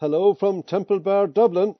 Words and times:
Hello 0.00 0.32
from 0.32 0.62
Temple 0.62 1.00
Bar, 1.00 1.26
Dublin. 1.26 1.74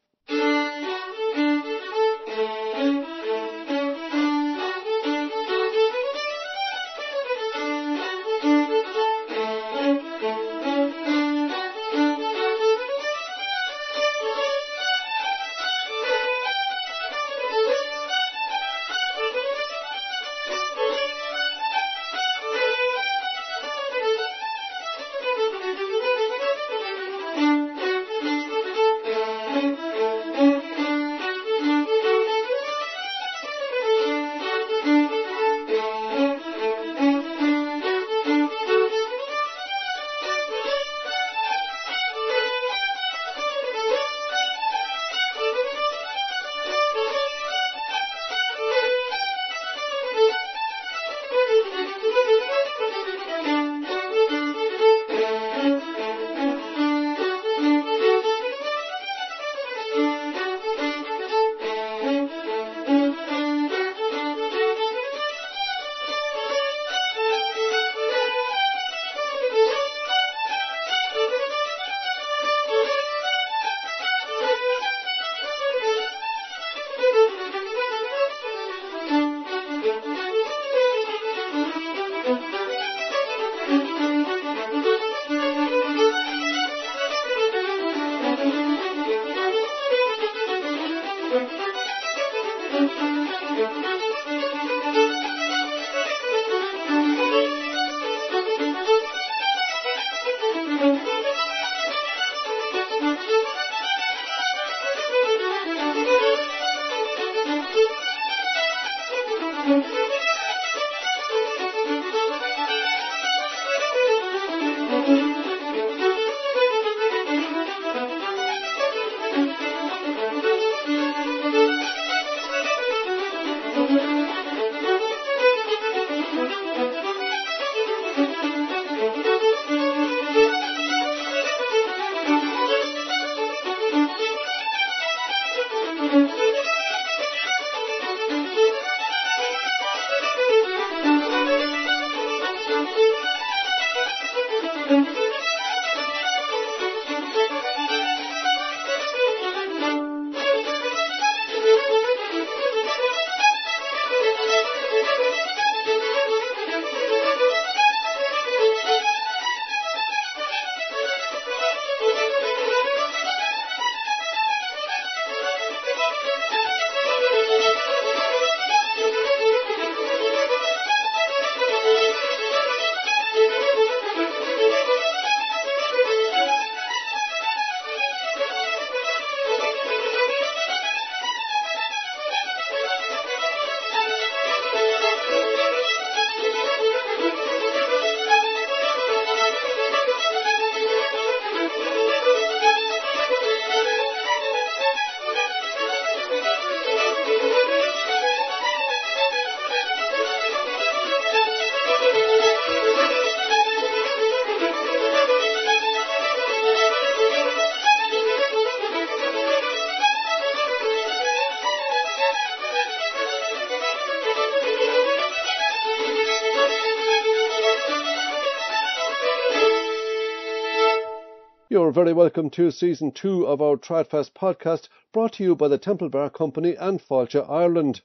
You're 221.88 222.04
very 222.04 222.12
welcome 222.12 222.50
to 222.50 222.70
season 222.70 223.12
two 223.12 223.46
of 223.46 223.62
our 223.62 223.78
TradFest 223.78 224.32
podcast, 224.34 224.88
brought 225.10 225.32
to 225.32 225.42
you 225.42 225.56
by 225.56 225.68
the 225.68 225.78
Temple 225.78 226.10
Bar 226.10 226.28
Company 226.28 226.74
and 226.74 227.00
Fáilte 227.00 227.48
Ireland. 227.48 228.02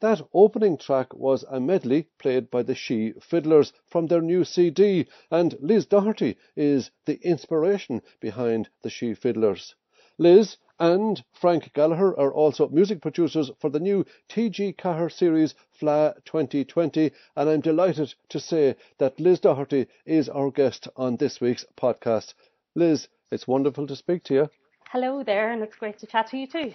That 0.00 0.22
opening 0.32 0.78
track 0.78 1.12
was 1.12 1.44
a 1.50 1.60
medley 1.60 2.08
played 2.18 2.50
by 2.50 2.62
the 2.62 2.72
Sífiddlers 2.72 3.72
from 3.84 4.06
their 4.06 4.22
new 4.22 4.42
CD, 4.42 5.06
and 5.30 5.54
Liz 5.60 5.84
Doherty 5.84 6.38
is 6.56 6.90
the 7.04 7.20
inspiration 7.20 8.00
behind 8.20 8.70
the 8.80 8.88
Sífiddlers. 8.88 9.74
Liz 10.16 10.56
and 10.80 11.22
Frank 11.34 11.74
Gallagher 11.74 12.18
are 12.18 12.32
also 12.32 12.70
music 12.70 13.02
producers 13.02 13.50
for 13.58 13.68
the 13.68 13.80
new 13.80 14.06
TG 14.30 14.76
Ceathair 14.76 15.12
series 15.12 15.54
Fleadh 15.78 16.24
2020, 16.24 17.10
and 17.36 17.50
I'm 17.50 17.60
delighted 17.60 18.14
to 18.30 18.40
say 18.40 18.76
that 18.96 19.20
Liz 19.20 19.40
Doherty 19.40 19.88
is 20.06 20.30
our 20.30 20.50
guest 20.50 20.88
on 20.96 21.16
this 21.16 21.38
week's 21.38 21.66
podcast. 21.76 22.32
Liz, 22.74 23.08
it's 23.30 23.48
wonderful 23.48 23.86
to 23.86 23.96
speak 23.96 24.24
to 24.24 24.34
you. 24.34 24.50
Hello 24.90 25.24
there, 25.24 25.50
and 25.50 25.62
it's 25.62 25.74
great 25.74 25.98
to 25.98 26.06
chat 26.06 26.28
to 26.28 26.36
you 26.36 26.46
too. 26.46 26.72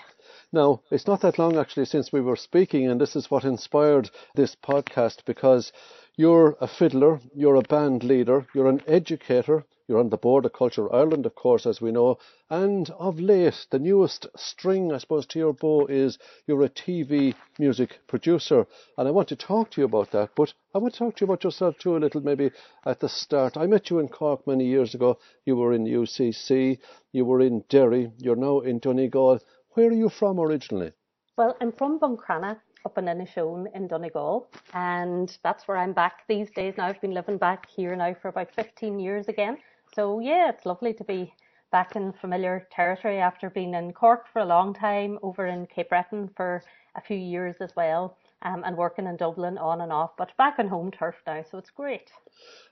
Now, 0.52 0.82
it's 0.92 1.08
not 1.08 1.22
that 1.22 1.40
long 1.40 1.58
actually 1.58 1.86
since 1.86 2.12
we 2.12 2.20
were 2.20 2.36
speaking, 2.36 2.90
and 2.90 3.00
this 3.00 3.16
is 3.16 3.32
what 3.32 3.46
inspired 3.46 4.10
this 4.36 4.56
podcast 4.56 5.24
because 5.26 5.72
you're 6.18 6.58
a 6.60 6.68
fiddler, 6.68 7.22
you're 7.34 7.56
a 7.56 7.62
band 7.62 8.04
leader, 8.04 8.46
you're 8.54 8.68
an 8.68 8.82
educator, 8.86 9.64
you're 9.92 10.00
on 10.00 10.10
the 10.10 10.16
board 10.16 10.46
of 10.46 10.54
Culture 10.54 10.92
Ireland, 10.96 11.26
of 11.26 11.36
course, 11.36 11.66
as 11.66 11.82
we 11.82 11.92
know, 11.92 12.18
and 12.50 12.90
of 12.92 13.20
late, 13.20 13.68
the 13.72 13.78
newest 13.78 14.26
string, 14.38 14.94
I 14.94 15.00
suppose, 15.00 15.26
to 15.28 15.40
your 15.40 15.54
bow 15.54 15.86
is 15.88 16.18
you're 16.48 16.64
a 16.64 16.70
TV 16.70 17.36
music 17.60 18.00
producer. 18.08 18.66
And 18.98 19.06
I 19.06 19.12
want 19.12 19.28
to 19.28 19.36
talk 19.36 19.70
to 19.72 19.82
you 19.82 19.86
about 19.86 20.12
that, 20.12 20.30
but 20.34 20.54
I 20.74 20.78
want 20.78 20.94
to 20.94 21.00
talk 21.00 21.18
to 21.18 21.26
you 21.26 21.26
about 21.26 21.44
yourself 21.44 21.78
too 21.78 21.98
a 21.98 22.00
little, 22.00 22.22
maybe 22.22 22.52
at 22.86 23.02
the 23.02 23.10
start. 23.10 23.58
I 23.58 23.68
met 23.68 23.90
you 23.90 24.00
in 24.00 24.08
Cork 24.08 24.48
many 24.48 24.66
years 24.66 24.96
ago. 24.96 25.20
You 25.44 25.58
were 25.58 25.74
in 25.74 25.84
UCC, 25.84 26.80
you 27.12 27.26
were 27.26 27.42
in 27.42 27.66
Derry, 27.68 28.14
you're 28.18 28.38
now 28.38 28.62
in 28.62 28.80
Donegal. 28.80 29.42
Where 29.72 29.90
are 29.90 29.92
you 29.92 30.08
from 30.08 30.40
originally? 30.40 30.94
Well, 31.38 31.58
I'm 31.60 31.74
from 31.74 32.00
Buncrana, 32.00 32.62
up 32.86 32.98
in 32.98 33.06
Inishowen 33.06 33.66
in 33.76 33.90
Donegal, 33.90 34.48
and 34.74 35.38
that's 35.44 35.68
where 35.68 35.78
I'm 35.78 35.92
back 35.92 36.26
these 36.30 36.50
days 36.52 36.76
now. 36.78 36.86
I've 36.86 37.02
been 37.02 37.14
living 37.14 37.38
back 37.38 37.66
here 37.68 37.94
now 37.98 38.16
for 38.22 38.30
about 38.30 38.52
15 38.56 39.00
years 39.00 39.28
again. 39.28 39.58
So 39.94 40.20
yeah, 40.20 40.50
it's 40.50 40.66
lovely 40.66 40.94
to 40.94 41.04
be 41.04 41.34
back 41.72 41.96
in 41.96 42.14
familiar 42.14 42.68
territory 42.72 43.20
after 43.20 43.50
being 43.50 43.74
in 43.74 43.94
Cork 43.94 44.26
for 44.32 44.40
a 44.40 44.46
long 44.46 44.74
time, 44.74 45.20
over 45.22 45.46
in 45.48 45.66
Cape 45.68 45.90
Breton 45.90 46.30
for 46.36 46.64
a 46.96 47.02
few 47.02 47.18
years 47.18 47.56
as 47.62 47.76
well, 47.76 48.18
um, 48.42 48.64
and 48.66 48.76
working 48.78 49.08
in 49.08 49.18
Dublin 49.18 49.58
on 49.58 49.82
and 49.82 49.92
off, 49.92 50.12
but 50.18 50.36
back 50.38 50.60
on 50.60 50.68
home 50.68 50.92
turf 50.92 51.16
now, 51.26 51.44
so 51.50 51.58
it's 51.58 51.70
great. 51.70 52.12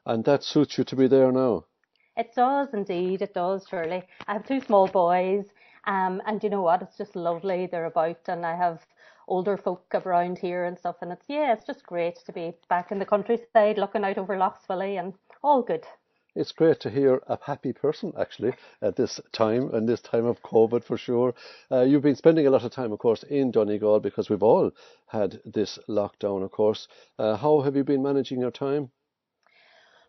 And 0.05 0.23
that 0.25 0.43
suits 0.43 0.77
you 0.77 0.83
to 0.83 0.95
be 0.95 1.07
there 1.07 1.31
now? 1.31 1.65
It 2.17 2.31
does 2.35 2.69
indeed, 2.73 3.21
it 3.21 3.33
does, 3.33 3.65
Shirley. 3.69 4.03
I 4.27 4.33
have 4.33 4.45
two 4.45 4.59
small 4.59 4.87
boys, 4.87 5.45
um, 5.85 6.21
and 6.25 6.43
you 6.43 6.49
know 6.49 6.61
what? 6.61 6.81
It's 6.81 6.97
just 6.97 7.15
lovely. 7.15 7.67
They're 7.67 7.85
about, 7.85 8.19
and 8.27 8.45
I 8.45 8.55
have 8.57 8.85
older 9.27 9.55
folk 9.55 9.85
around 9.93 10.39
here 10.39 10.65
and 10.65 10.77
stuff, 10.77 10.97
and 11.01 11.11
it's 11.11 11.25
yeah, 11.29 11.53
it's 11.53 11.65
just 11.65 11.85
great 11.85 12.17
to 12.25 12.33
be 12.33 12.53
back 12.67 12.91
in 12.91 12.99
the 12.99 13.05
countryside, 13.05 13.77
looking 13.77 14.03
out 14.03 14.17
over 14.17 14.37
Lough 14.37 14.55
Swilly, 14.67 14.99
and 14.99 15.13
all 15.43 15.61
good. 15.61 15.85
It's 16.35 16.51
great 16.51 16.79
to 16.81 16.89
hear 16.89 17.21
a 17.27 17.37
happy 17.41 17.73
person 17.73 18.13
actually 18.17 18.53
at 18.81 18.95
this 18.95 19.19
time 19.31 19.73
and 19.73 19.87
this 19.87 20.01
time 20.01 20.25
of 20.25 20.41
COVID 20.43 20.83
for 20.83 20.97
sure. 20.97 21.33
Uh, 21.71 21.81
you've 21.81 22.03
been 22.03 22.15
spending 22.15 22.47
a 22.47 22.51
lot 22.51 22.63
of 22.63 22.71
time, 22.71 22.91
of 22.91 22.99
course, 22.99 23.23
in 23.23 23.51
Donegal 23.51 23.99
because 23.99 24.29
we've 24.29 24.43
all 24.43 24.71
had 25.07 25.41
this 25.45 25.79
lockdown, 25.89 26.43
of 26.43 26.51
course. 26.51 26.87
Uh, 27.17 27.35
how 27.35 27.61
have 27.61 27.75
you 27.75 27.83
been 27.83 28.03
managing 28.03 28.39
your 28.39 28.51
time? 28.51 28.91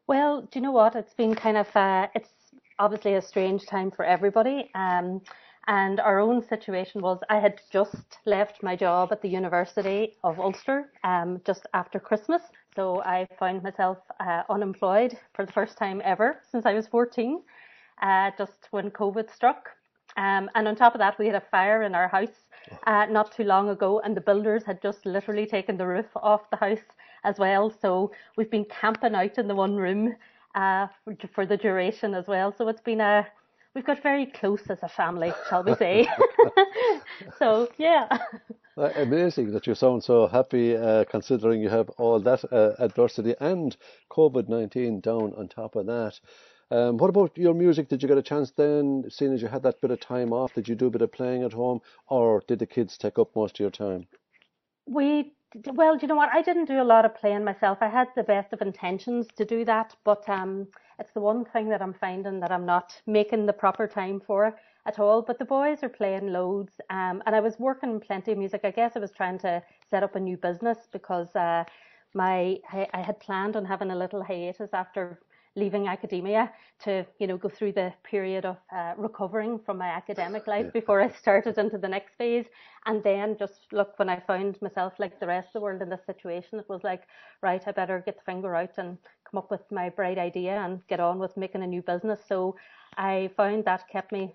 Well, 0.06 0.43
do 0.43 0.58
you 0.58 0.61
know 0.61 0.72
what? 0.72 0.96
It's 0.96 1.14
been 1.14 1.34
kind 1.34 1.56
of 1.56 1.69
uh, 1.75 2.08
it's 2.14 2.28
obviously 2.78 3.14
a 3.14 3.23
strange 3.23 3.66
time 3.66 3.90
for 3.90 4.05
everybody. 4.05 4.70
Um, 4.75 5.23
and 5.66 6.00
our 6.00 6.19
own 6.19 6.43
situation 6.49 7.00
was 7.00 7.20
I 7.28 7.38
had 7.38 7.61
just 7.70 8.19
left 8.26 8.62
my 8.62 8.75
job 8.75 9.12
at 9.12 9.23
the 9.23 9.28
University 9.28 10.16
of 10.25 10.40
Ulster 10.40 10.90
um, 11.05 11.40
just 11.46 11.66
after 11.75 12.00
Christmas. 12.00 12.43
So 12.76 13.02
I 13.02 13.26
found 13.38 13.62
myself 13.62 13.99
uh, 14.20 14.43
unemployed 14.49 15.19
for 15.34 15.44
the 15.44 15.52
first 15.52 15.76
time 15.76 16.00
ever 16.05 16.40
since 16.50 16.67
I 16.67 16.75
was 16.75 16.87
14, 16.87 17.43
uh, 18.02 18.31
just 18.38 18.69
when 18.70 18.90
COVID 18.90 19.32
struck. 19.32 19.70
Um, 20.17 20.50
and 20.55 20.67
on 20.69 20.76
top 20.76 20.94
of 20.94 20.99
that, 20.99 21.19
we 21.19 21.26
had 21.26 21.34
a 21.34 21.40
fire 21.40 21.82
in 21.82 21.94
our 21.94 22.08
house 22.08 22.44
uh, 22.87 23.06
not 23.06 23.32
too 23.32 23.44
long 23.44 23.69
ago, 23.70 24.00
and 24.00 24.17
the 24.17 24.20
builders 24.20 24.64
had 24.64 24.82
just 24.82 25.06
literally 25.06 25.46
taken 25.46 25.76
the 25.76 25.87
roof 25.87 26.06
off 26.17 26.50
the 26.50 26.56
house 26.56 26.84
as 27.25 27.38
well. 27.38 27.70
So 27.70 28.12
we've 28.37 28.50
been 28.50 28.67
camping 28.67 29.14
out 29.14 29.38
in 29.38 29.49
the 29.49 29.55
one 29.55 29.76
room 29.76 30.16
uh, 30.55 30.88
for, 31.05 31.16
for 31.34 31.46
the 31.46 31.56
duration 31.56 32.14
as 32.14 32.26
well. 32.26 32.52
So 32.56 32.69
it's 32.69 32.81
been 32.81 33.00
a 33.00 33.26
we've 33.75 33.87
got 33.87 34.02
very 34.02 34.26
close 34.26 34.62
as 34.69 34.82
a 34.82 34.88
family, 34.88 35.32
shall 35.49 35.62
we 35.62 35.75
say? 35.75 36.08
so 37.38 37.69
yeah. 37.78 38.08
Amazing 38.80 39.52
that 39.52 39.66
you 39.66 39.74
sound 39.74 40.02
so 40.02 40.26
happy, 40.26 40.74
uh, 40.74 41.04
considering 41.04 41.60
you 41.60 41.68
have 41.68 41.90
all 41.98 42.18
that 42.18 42.50
uh, 42.50 42.72
adversity 42.78 43.34
and 43.38 43.76
COVID 44.10 44.48
nineteen 44.48 45.00
down 45.00 45.34
on 45.36 45.48
top 45.48 45.76
of 45.76 45.84
that. 45.84 46.18
Um, 46.70 46.96
what 46.96 47.10
about 47.10 47.36
your 47.36 47.52
music? 47.52 47.88
Did 47.88 48.02
you 48.02 48.08
get 48.08 48.16
a 48.16 48.22
chance 48.22 48.52
then, 48.52 49.04
seeing 49.10 49.34
as 49.34 49.42
you 49.42 49.48
had 49.48 49.64
that 49.64 49.82
bit 49.82 49.90
of 49.90 50.00
time 50.00 50.32
off? 50.32 50.54
Did 50.54 50.66
you 50.66 50.74
do 50.74 50.86
a 50.86 50.90
bit 50.90 51.02
of 51.02 51.12
playing 51.12 51.42
at 51.42 51.52
home, 51.52 51.80
or 52.08 52.42
did 52.48 52.58
the 52.58 52.66
kids 52.66 52.96
take 52.96 53.18
up 53.18 53.36
most 53.36 53.56
of 53.56 53.60
your 53.60 53.70
time? 53.70 54.06
We 54.86 55.34
well, 55.66 55.98
you 55.98 56.08
know 56.08 56.16
what? 56.16 56.30
I 56.32 56.40
didn't 56.40 56.64
do 56.64 56.80
a 56.80 56.84
lot 56.84 57.04
of 57.04 57.14
playing 57.14 57.44
myself. 57.44 57.78
I 57.82 57.88
had 57.88 58.08
the 58.16 58.22
best 58.22 58.54
of 58.54 58.62
intentions 58.62 59.26
to 59.36 59.44
do 59.44 59.62
that, 59.66 59.94
but 60.04 60.26
um, 60.26 60.68
it's 60.98 61.12
the 61.12 61.20
one 61.20 61.44
thing 61.44 61.68
that 61.68 61.82
I'm 61.82 61.92
finding 61.92 62.40
that 62.40 62.50
I'm 62.50 62.64
not 62.64 62.98
making 63.06 63.44
the 63.44 63.52
proper 63.52 63.86
time 63.86 64.22
for 64.26 64.56
at 64.86 64.98
all. 64.98 65.22
But 65.22 65.38
the 65.38 65.44
boys 65.44 65.82
are 65.82 65.88
playing 65.88 66.32
loads, 66.32 66.80
um, 66.90 67.22
and 67.26 67.34
I 67.36 67.40
was 67.40 67.58
working 67.58 68.00
plenty 68.00 68.32
of 68.32 68.38
music. 68.38 68.62
I 68.64 68.70
guess 68.70 68.96
I 68.96 69.00
was 69.00 69.12
trying 69.12 69.38
to 69.40 69.62
set 69.90 70.02
up 70.02 70.16
a 70.16 70.20
new 70.20 70.36
business 70.36 70.78
because 70.92 71.34
uh, 71.36 71.64
my 72.14 72.58
I, 72.72 72.86
I 72.92 73.00
had 73.00 73.20
planned 73.20 73.56
on 73.56 73.64
having 73.64 73.90
a 73.90 73.96
little 73.96 74.22
hiatus 74.22 74.70
after 74.72 75.20
leaving 75.56 75.88
academia 75.88 76.52
to 76.78 77.04
you 77.18 77.26
know 77.26 77.36
go 77.36 77.48
through 77.48 77.72
the 77.72 77.92
period 78.04 78.44
of 78.44 78.56
uh, 78.74 78.92
recovering 78.96 79.58
from 79.58 79.78
my 79.78 79.88
academic 79.88 80.46
life 80.46 80.72
before 80.72 81.00
I 81.00 81.10
started 81.10 81.58
into 81.58 81.76
the 81.76 81.88
next 81.88 82.14
phase 82.16 82.46
and 82.86 83.02
then 83.02 83.36
just 83.36 83.66
look 83.72 83.98
when 83.98 84.08
I 84.08 84.20
found 84.20 84.62
myself 84.62 84.92
like 84.98 85.18
the 85.18 85.26
rest 85.26 85.48
of 85.48 85.52
the 85.54 85.60
world 85.60 85.82
in 85.82 85.88
this 85.88 86.06
situation 86.06 86.60
it 86.60 86.68
was 86.68 86.84
like 86.84 87.02
right 87.42 87.62
I 87.66 87.72
better 87.72 88.02
get 88.06 88.16
the 88.16 88.24
finger 88.24 88.54
out 88.54 88.78
and 88.78 88.96
come 89.28 89.38
up 89.38 89.50
with 89.50 89.62
my 89.72 89.88
bright 89.88 90.18
idea 90.18 90.56
and 90.56 90.86
get 90.86 91.00
on 91.00 91.18
with 91.18 91.36
making 91.36 91.64
a 91.64 91.66
new 91.66 91.82
business 91.82 92.20
so 92.28 92.54
I 92.96 93.30
found 93.36 93.64
that 93.64 93.88
kept 93.88 94.12
me 94.12 94.34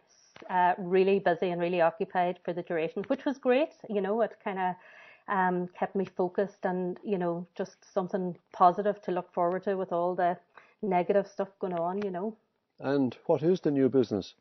uh, 0.50 0.74
really 0.78 1.20
busy 1.20 1.50
and 1.50 1.62
really 1.62 1.82
occupied 1.82 2.40
for 2.44 2.54
the 2.54 2.64
duration 2.64 3.04
which 3.08 3.26
was 3.26 3.38
great 3.38 3.74
you 3.90 4.02
know 4.02 4.22
it 4.22 4.38
kind 4.44 4.60
of 4.60 4.76
um, 5.28 5.68
kept 5.78 5.96
me 5.96 6.06
focused 6.06 6.66
and 6.66 7.00
you 7.04 7.18
know 7.18 7.48
just 7.56 7.78
something 7.94 8.38
positive 8.54 9.02
to 9.04 9.12
look 9.12 9.34
forward 9.34 9.64
to 9.64 9.76
with 9.76 9.92
all 9.92 10.16
the 10.16 10.38
negative 10.82 11.28
stuff 11.28 11.50
going 11.60 11.74
on, 11.74 12.02
you 12.04 12.12
know. 12.12 12.36
And 12.80 13.16
what 13.26 13.42
is 13.44 13.62
the 13.62 13.72
new 13.72 13.90
business? 13.90 14.36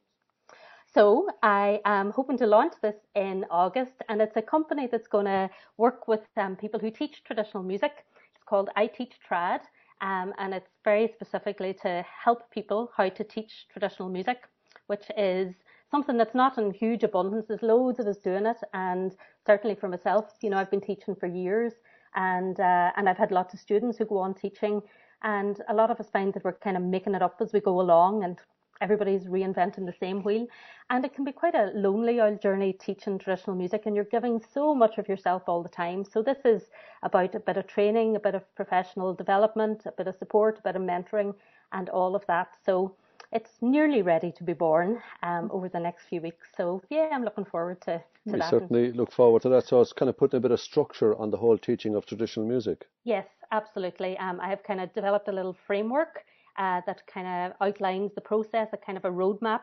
So 0.93 1.29
I 1.43 1.81
am 1.85 2.11
hoping 2.11 2.39
to 2.39 2.47
launch 2.47 2.75
this 2.81 2.97
in 3.15 3.45
August, 3.51 3.95
and 4.09 4.21
it's 4.21 4.37
a 4.37 4.43
company 4.43 4.89
that's 4.91 5.09
going 5.09 5.27
to 5.27 5.51
work 5.77 6.07
with 6.07 6.21
um, 6.37 6.57
people 6.57 6.79
who 6.79 6.91
teach 6.91 7.25
traditional 7.25 7.63
music. 7.63 8.05
It's 8.35 8.45
called 8.45 8.71
I 8.77 8.87
Teach 8.87 9.13
Trad, 9.29 9.61
um, 10.01 10.33
and 10.39 10.55
it's 10.55 10.71
very 10.85 11.09
specifically 11.09 11.75
to 11.83 12.05
help 12.25 12.49
people 12.51 12.93
how 12.97 13.09
to 13.09 13.25
teach 13.25 13.67
traditional 13.73 14.09
music, 14.09 14.43
which 14.87 15.05
is 15.17 15.55
something 15.95 16.19
that's 16.19 16.35
not 16.35 16.59
in 16.59 16.73
huge 16.73 17.05
abundance. 17.05 17.47
There's 17.47 17.63
loads 17.63 17.99
of 18.01 18.07
us 18.07 18.19
doing 18.19 18.47
it, 18.47 18.61
and 18.73 19.15
certainly 19.47 19.77
for 19.77 19.89
myself, 19.89 20.25
you 20.43 20.51
know, 20.51 20.59
I've 20.59 20.71
been 20.71 20.81
teaching 20.91 21.15
for 21.15 21.27
years, 21.27 21.73
and 22.15 22.59
uh, 22.59 22.91
and 22.97 23.09
I've 23.09 23.23
had 23.25 23.31
lots 23.31 23.55
of 23.55 23.61
students 23.61 23.99
who 23.99 24.05
go 24.05 24.19
on 24.19 24.35
teaching 24.35 24.83
and 25.25 25.63
a 25.69 25.75
lot 25.75 25.91
of 25.91 25.99
us 25.99 26.11
find 26.11 26.33
that 26.35 26.45
we're 26.45 26.53
kind 26.53 26.77
of 26.77 26.83
making 26.83 27.15
it 27.15 27.23
up 27.23 27.37
as 27.41 27.53
we 27.53 27.61
go 27.61 27.81
along 27.81 28.25
and 28.25 28.39
everybody's 28.81 29.25
reinventing 29.25 29.87
the 29.87 29.95
same 29.99 30.23
wheel. 30.23 30.47
And 30.91 31.05
it 31.05 31.15
can 31.15 31.25
be 31.25 31.33
quite 31.33 31.55
a 31.55 31.71
lonely 31.75 32.21
old 32.21 32.43
journey 32.43 32.75
teaching 32.75 33.19
traditional 33.19 33.57
music 33.57 33.83
and 33.87 33.97
you're 33.97 34.05
giving 34.05 34.43
so 34.53 34.75
much 34.75 34.99
of 34.99 35.09
yourself 35.09 35.45
all 35.47 35.63
the 35.63 35.69
time. 35.71 36.05
So 36.05 36.23
this 36.23 36.39
is 36.45 36.65
about 37.03 37.35
a 37.35 37.41
bit 37.41 37.57
of 37.57 37.67
training, 37.67 38.17
a 38.17 38.21
bit 38.21 38.35
of 38.35 38.55
professional 38.55 39.15
development, 39.15 39.87
a 39.87 39.93
bit 39.93 40.09
of 40.09 40.17
support, 40.17 40.59
a 40.59 40.63
bit 40.63 40.77
of 40.77 40.83
mentoring 40.83 41.35
and 41.73 41.89
all 41.89 42.15
of 42.15 42.27
that. 42.27 42.49
So 42.67 42.95
it's 43.35 43.51
nearly 43.61 44.01
ready 44.01 44.31
to 44.31 44.45
be 44.45 44.53
born 44.53 45.03
um, 45.25 45.51
over 45.53 45.69
the 45.69 45.81
next 45.81 46.05
few 46.05 46.21
weeks. 46.21 46.47
So 46.57 46.81
yeah, 46.89 47.09
I'm 47.13 47.25
looking 47.25 47.45
forward 47.45 47.81
to, 47.83 47.99
to 47.99 48.03
we 48.33 48.39
that. 48.39 48.49
certainly 48.49 48.93
look 48.93 49.13
forward 49.13 49.43
to 49.43 49.49
that. 49.51 49.67
So 49.67 49.81
it's 49.81 49.93
kind 49.93 50.09
of 50.09 50.17
putting 50.17 50.39
a 50.39 50.41
bit 50.41 50.53
of 50.53 50.61
structure 50.61 51.17
on 51.17 51.31
the 51.31 51.37
whole 51.37 51.59
teaching 51.59 51.97
of 51.97 52.07
traditional 52.07 52.47
music. 52.47 52.87
Yes, 53.03 53.27
absolutely. 53.51 54.17
Um, 54.19 54.41
I 54.41 54.49
have 54.49 54.63
kind 54.63 54.81
of 54.81 54.95
developed 54.95 55.29
a 55.29 55.33
little 55.33 55.57
framework 55.67 56.25
uh, 56.57 56.81
that 56.87 57.05
kind 57.13 57.27
of 57.27 57.57
outlines 57.61 58.13
the 58.15 58.21
process, 58.21 58.69
a 58.73 58.77
kind 58.77 58.97
of 58.97 59.05
a 59.05 59.11
roadmap. 59.11 59.63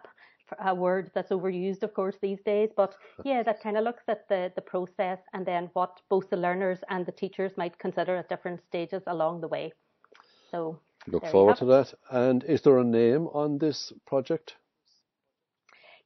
A 0.65 0.75
word 0.75 1.11
that's 1.15 1.31
overused, 1.31 1.81
of 1.81 1.93
course, 1.93 2.17
these 2.21 2.41
days, 2.41 2.71
but 2.75 2.93
yeah, 3.23 3.41
that 3.41 3.63
kind 3.63 3.77
of 3.77 3.85
looks 3.85 4.03
at 4.09 4.27
the, 4.27 4.51
the 4.53 4.61
process 4.61 5.19
and 5.31 5.45
then 5.45 5.69
what 5.71 6.01
both 6.09 6.29
the 6.29 6.35
learners 6.35 6.79
and 6.89 7.05
the 7.05 7.11
teachers 7.13 7.53
might 7.55 7.79
consider 7.79 8.17
at 8.17 8.27
different 8.27 8.59
stages 8.67 9.01
along 9.07 9.39
the 9.39 9.47
way. 9.47 9.71
So 10.51 10.81
Look 11.07 11.25
forward 11.27 11.57
to 11.57 11.65
that. 11.65 11.93
And 12.09 12.43
is 12.43 12.61
there 12.61 12.77
a 12.77 12.83
name 12.83 13.27
on 13.27 13.57
this 13.57 13.91
project? 14.05 14.55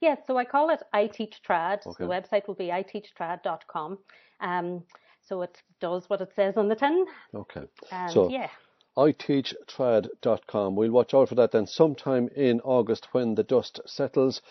Yes, 0.02 0.20
so 0.28 0.38
I 0.38 0.46
call 0.46 0.70
it 0.70 0.84
ITeachTrad. 0.94 1.86
Okay. 1.88 2.04
The 2.04 2.10
website 2.10 2.48
will 2.48 2.56
be 2.56 2.68
iteachtrad.com. 2.68 3.98
Um, 4.40 4.84
so 5.28 5.42
it 5.42 5.62
does 5.80 6.10
what 6.10 6.22
it 6.22 6.32
says 6.36 6.58
on 6.58 6.68
the 6.68 6.76
tin. 6.76 7.06
Okay. 7.34 7.64
And 7.92 8.12
so 8.12 8.30
yeah. 8.30 8.50
iteachtrad.com. 8.98 10.76
We'll 10.76 10.92
watch 10.92 11.14
out 11.14 11.30
for 11.30 11.36
that 11.36 11.52
then 11.52 11.68
sometime 11.68 12.30
in 12.36 12.62
August 12.62 13.08
when 13.14 13.36
the 13.36 13.44
dust 13.44 13.80
settles. 13.86 14.42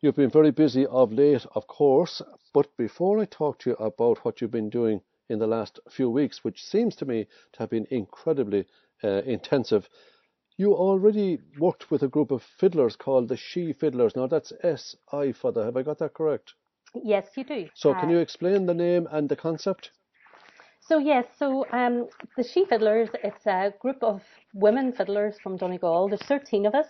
You've 0.00 0.16
been 0.16 0.30
very 0.30 0.50
busy 0.50 0.86
of 0.86 1.12
late, 1.12 1.46
of 1.54 1.66
course, 1.68 2.22
but 2.52 2.76
before 2.76 3.20
I 3.20 3.24
talk 3.26 3.60
to 3.60 3.70
you 3.70 3.76
about 3.76 4.24
what 4.24 4.40
you've 4.40 4.50
been 4.50 4.70
doing 4.70 5.00
in 5.28 5.38
the 5.38 5.46
last 5.46 5.78
few 5.90 6.10
weeks, 6.10 6.42
which 6.42 6.64
seems 6.64 6.96
to 6.96 7.04
me 7.04 7.26
to 7.52 7.58
have 7.60 7.70
been 7.70 7.86
incredibly 7.90 8.66
uh, 9.04 9.22
intensive. 9.24 9.88
You 10.56 10.74
already 10.74 11.38
worked 11.58 11.90
with 11.90 12.02
a 12.02 12.08
group 12.08 12.30
of 12.30 12.42
fiddlers 12.42 12.96
called 12.96 13.28
the 13.28 13.36
Sífiddlers. 13.36 14.14
Now 14.14 14.26
that's 14.26 14.52
S 14.62 14.96
I 15.12 15.32
for 15.32 15.52
the. 15.52 15.64
Have 15.64 15.76
I 15.76 15.82
got 15.82 15.98
that 15.98 16.14
correct? 16.14 16.54
Yes, 16.94 17.28
you 17.36 17.44
do. 17.44 17.68
So 17.74 17.92
uh, 17.92 18.00
can 18.00 18.10
you 18.10 18.18
explain 18.18 18.66
the 18.66 18.74
name 18.74 19.08
and 19.10 19.28
the 19.28 19.36
concept? 19.36 19.90
So 20.80 20.98
yes, 20.98 21.26
so 21.38 21.64
um, 21.72 22.08
the 22.36 22.42
Sífiddlers, 22.42 23.08
it's 23.22 23.46
a 23.46 23.72
group 23.80 24.02
of 24.02 24.20
women 24.52 24.92
fiddlers 24.92 25.38
from 25.42 25.56
Donegal. 25.56 26.08
There's 26.08 26.22
13 26.22 26.66
of 26.66 26.74
us, 26.74 26.88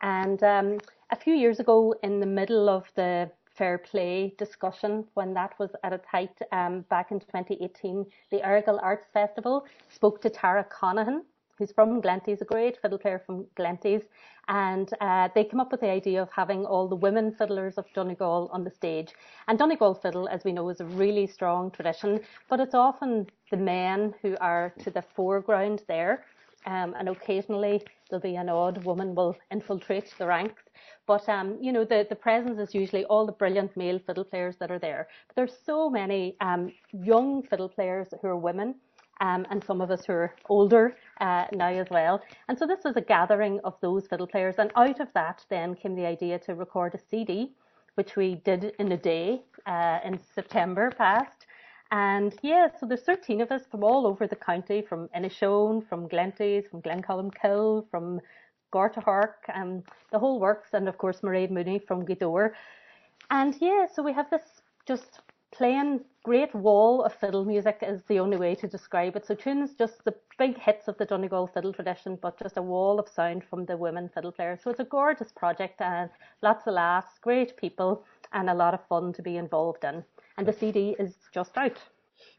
and 0.00 0.42
um, 0.42 0.78
a 1.10 1.16
few 1.16 1.34
years 1.34 1.60
ago, 1.60 1.94
in 2.02 2.20
the 2.20 2.26
middle 2.26 2.68
of 2.68 2.84
the 2.94 3.30
fair 3.54 3.78
play 3.78 4.34
discussion 4.38 5.04
when 5.14 5.34
that 5.34 5.58
was 5.58 5.70
at 5.84 5.92
its 5.92 6.06
height 6.06 6.36
um, 6.52 6.80
back 6.88 7.10
in 7.10 7.20
2018, 7.20 8.06
the 8.30 8.38
Errigal 8.38 8.78
Arts 8.82 9.06
Festival 9.12 9.66
spoke 9.90 10.22
to 10.22 10.30
Tara 10.30 10.64
Connaghan, 10.64 11.20
who's 11.62 11.72
from 11.72 12.02
Glenties, 12.02 12.40
a 12.40 12.44
great 12.44 12.76
fiddle 12.82 12.98
player 12.98 13.22
from 13.24 13.46
Glenties, 13.56 14.02
and 14.48 14.90
uh, 15.00 15.28
they 15.32 15.44
came 15.44 15.60
up 15.60 15.70
with 15.70 15.80
the 15.80 15.88
idea 15.88 16.20
of 16.20 16.28
having 16.32 16.66
all 16.66 16.88
the 16.88 16.96
women 16.96 17.32
fiddlers 17.38 17.78
of 17.78 17.84
Donegal 17.94 18.50
on 18.52 18.64
the 18.64 18.70
stage. 18.70 19.10
And 19.46 19.56
Donegal 19.56 19.94
fiddle, 19.94 20.28
as 20.28 20.42
we 20.44 20.52
know, 20.52 20.68
is 20.70 20.80
a 20.80 20.84
really 20.84 21.28
strong 21.28 21.70
tradition, 21.70 22.20
but 22.50 22.58
it's 22.58 22.74
often 22.74 23.28
the 23.52 23.56
men 23.56 24.12
who 24.22 24.36
are 24.40 24.74
to 24.80 24.90
the 24.90 25.02
foreground 25.14 25.84
there. 25.86 26.24
Um, 26.66 26.94
and 26.98 27.08
occasionally 27.08 27.82
there'll 28.08 28.22
be 28.22 28.36
an 28.36 28.48
odd 28.48 28.84
woman 28.84 29.16
will 29.16 29.36
infiltrate 29.50 30.14
the 30.18 30.26
ranks. 30.26 30.62
But 31.06 31.28
um, 31.28 31.58
you 31.60 31.72
know, 31.72 31.84
the, 31.84 32.06
the 32.08 32.16
presence 32.16 32.58
is 32.58 32.74
usually 32.74 33.04
all 33.04 33.26
the 33.26 33.32
brilliant 33.32 33.76
male 33.76 34.00
fiddle 34.06 34.24
players 34.24 34.56
that 34.58 34.70
are 34.70 34.78
there. 34.78 35.08
But 35.28 35.36
there's 35.36 35.56
so 35.64 35.90
many 35.90 36.36
um, 36.40 36.72
young 36.92 37.42
fiddle 37.42 37.68
players 37.68 38.08
who 38.20 38.28
are 38.28 38.36
women. 38.36 38.76
Um, 39.20 39.46
and 39.50 39.62
some 39.62 39.80
of 39.80 39.90
us 39.90 40.04
who 40.04 40.14
are 40.14 40.34
older 40.48 40.96
uh, 41.20 41.44
now 41.52 41.68
as 41.68 41.88
well. 41.90 42.22
And 42.48 42.58
so 42.58 42.66
this 42.66 42.82
was 42.84 42.96
a 42.96 43.00
gathering 43.00 43.60
of 43.62 43.74
those 43.80 44.08
fiddle 44.08 44.26
players, 44.26 44.56
and 44.58 44.72
out 44.74 44.98
of 44.98 45.12
that 45.12 45.44
then 45.48 45.76
came 45.76 45.94
the 45.94 46.06
idea 46.06 46.38
to 46.40 46.54
record 46.54 46.94
a 46.94 46.98
CD, 47.10 47.52
which 47.94 48.16
we 48.16 48.36
did 48.36 48.72
in 48.78 48.90
a 48.90 48.96
day 48.96 49.42
uh, 49.66 50.00
in 50.04 50.18
September 50.34 50.90
past. 50.90 51.46
And 51.92 52.34
yeah, 52.42 52.68
so 52.80 52.86
there's 52.86 53.02
13 53.02 53.42
of 53.42 53.52
us 53.52 53.62
from 53.70 53.84
all 53.84 54.06
over 54.06 54.26
the 54.26 54.34
county, 54.34 54.80
from 54.80 55.08
Inishowen, 55.08 55.86
from 55.86 56.08
Glenties, 56.08 56.68
from 56.70 56.80
Glencolumbkille, 56.80 57.88
from 57.90 58.18
Gortahork, 58.72 59.34
um, 59.54 59.82
the 60.10 60.18
whole 60.18 60.40
works, 60.40 60.70
and 60.72 60.88
of 60.88 60.96
course 60.96 61.20
Mairead 61.20 61.50
Mooney 61.50 61.78
from 61.78 62.06
Gweedore. 62.06 62.52
And 63.30 63.54
yeah, 63.60 63.86
so 63.92 64.02
we 64.02 64.14
have 64.14 64.30
this 64.30 64.62
just 64.86 65.20
playing 65.52 66.00
great 66.24 66.54
wall 66.54 67.02
of 67.02 67.12
fiddle 67.14 67.44
music 67.44 67.78
is 67.82 68.02
the 68.04 68.20
only 68.20 68.36
way 68.36 68.54
to 68.54 68.68
describe 68.68 69.16
it. 69.16 69.26
So 69.26 69.34
tunes 69.34 69.74
just 69.74 70.04
the 70.04 70.14
big 70.38 70.56
hits 70.56 70.86
of 70.86 70.96
the 70.98 71.04
Donegal 71.04 71.48
fiddle 71.48 71.72
tradition, 71.72 72.16
but 72.20 72.38
just 72.38 72.56
a 72.56 72.62
wall 72.62 73.00
of 73.00 73.08
sound 73.08 73.42
from 73.44 73.64
the 73.64 73.76
women 73.76 74.08
fiddle 74.08 74.32
players. 74.32 74.60
So 74.62 74.70
it's 74.70 74.80
a 74.80 74.84
gorgeous 74.84 75.32
project 75.32 75.80
and 75.80 76.10
lots 76.40 76.66
of 76.66 76.74
laughs, 76.74 77.18
great 77.20 77.56
people, 77.56 78.04
and 78.32 78.48
a 78.48 78.54
lot 78.54 78.74
of 78.74 78.86
fun 78.86 79.12
to 79.14 79.22
be 79.22 79.36
involved 79.36 79.84
in. 79.84 80.04
And 80.38 80.46
the 80.46 80.52
CD 80.52 80.94
is 80.98 81.14
just 81.32 81.56
out. 81.56 81.78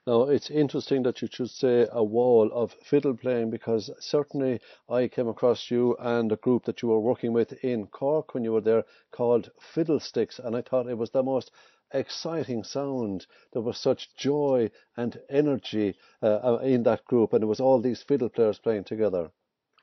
Now, 0.07 0.23
it's 0.23 0.49
interesting 0.49 1.03
that 1.03 1.21
you 1.21 1.27
should 1.29 1.49
say 1.49 1.87
a 1.91 2.03
wall 2.03 2.49
of 2.53 2.73
fiddle 2.83 3.15
playing 3.15 3.49
because 3.49 3.89
certainly 3.99 4.61
I 4.89 5.09
came 5.09 5.27
across 5.27 5.69
you 5.69 5.97
and 5.99 6.31
a 6.31 6.37
group 6.37 6.63
that 6.65 6.81
you 6.81 6.87
were 6.87 7.01
working 7.01 7.33
with 7.33 7.51
in 7.65 7.87
Cork 7.87 8.33
when 8.33 8.45
you 8.45 8.53
were 8.53 8.61
there 8.61 8.85
called 9.11 9.51
Fiddlesticks, 9.59 10.39
and 10.39 10.55
I 10.55 10.61
thought 10.61 10.87
it 10.87 10.97
was 10.97 11.11
the 11.11 11.23
most 11.23 11.51
exciting 11.93 12.63
sound. 12.63 13.27
There 13.51 13.61
was 13.61 13.77
such 13.77 14.15
joy 14.15 14.71
and 14.97 15.19
energy 15.29 15.95
uh, 16.21 16.57
in 16.63 16.83
that 16.83 17.05
group, 17.05 17.33
and 17.33 17.43
it 17.43 17.47
was 17.47 17.59
all 17.59 17.79
these 17.79 18.03
fiddle 18.03 18.29
players 18.29 18.59
playing 18.59 18.85
together. 18.85 19.31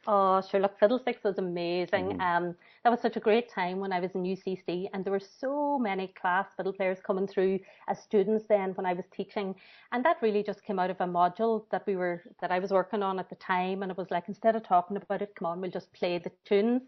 Oh, 0.07 0.41
sure. 0.41 0.61
Look, 0.61 0.79
Fiddlesticks 0.79 1.23
was 1.23 1.37
amazing. 1.37 2.19
Mm. 2.19 2.21
Um, 2.21 2.55
that 2.83 2.91
was 2.91 3.01
such 3.01 3.17
a 3.17 3.21
great 3.21 3.51
time 3.51 3.81
when 3.81 3.93
I 3.93 4.01
was 4.01 4.11
in 4.15 4.23
UCC, 4.23 4.89
and 4.95 5.05
there 5.05 5.13
were 5.13 5.21
so 5.21 5.79
many 5.79 6.09
class 6.21 6.47
fiddle 6.57 6.73
players 6.73 6.99
coming 7.07 7.27
through 7.27 7.61
as 7.87 8.03
students 8.03 8.47
then 8.49 8.71
when 8.73 8.87
I 8.87 8.95
was 8.95 9.05
teaching, 9.15 9.55
and 9.93 10.03
that 10.07 10.17
really 10.23 10.43
just 10.43 10.65
came 10.65 10.79
out 10.79 10.89
of 10.91 10.97
a 11.01 11.07
module 11.07 11.65
that 11.71 11.87
we 11.87 11.97
were 11.97 12.23
that 12.41 12.51
I 12.51 12.59
was 12.59 12.71
working 12.71 13.03
on 13.03 13.19
at 13.19 13.29
the 13.29 13.37
time, 13.37 13.83
and 13.83 13.93
it 13.93 13.99
was 13.99 14.11
like 14.11 14.25
instead 14.27 14.57
of 14.57 14.63
talking 14.63 14.97
about 14.97 15.21
it, 15.21 15.35
come 15.35 15.47
on, 15.47 15.61
we'll 15.61 15.71
just 15.71 15.93
play 15.93 16.17
the 16.17 16.33
tunes. 16.47 16.83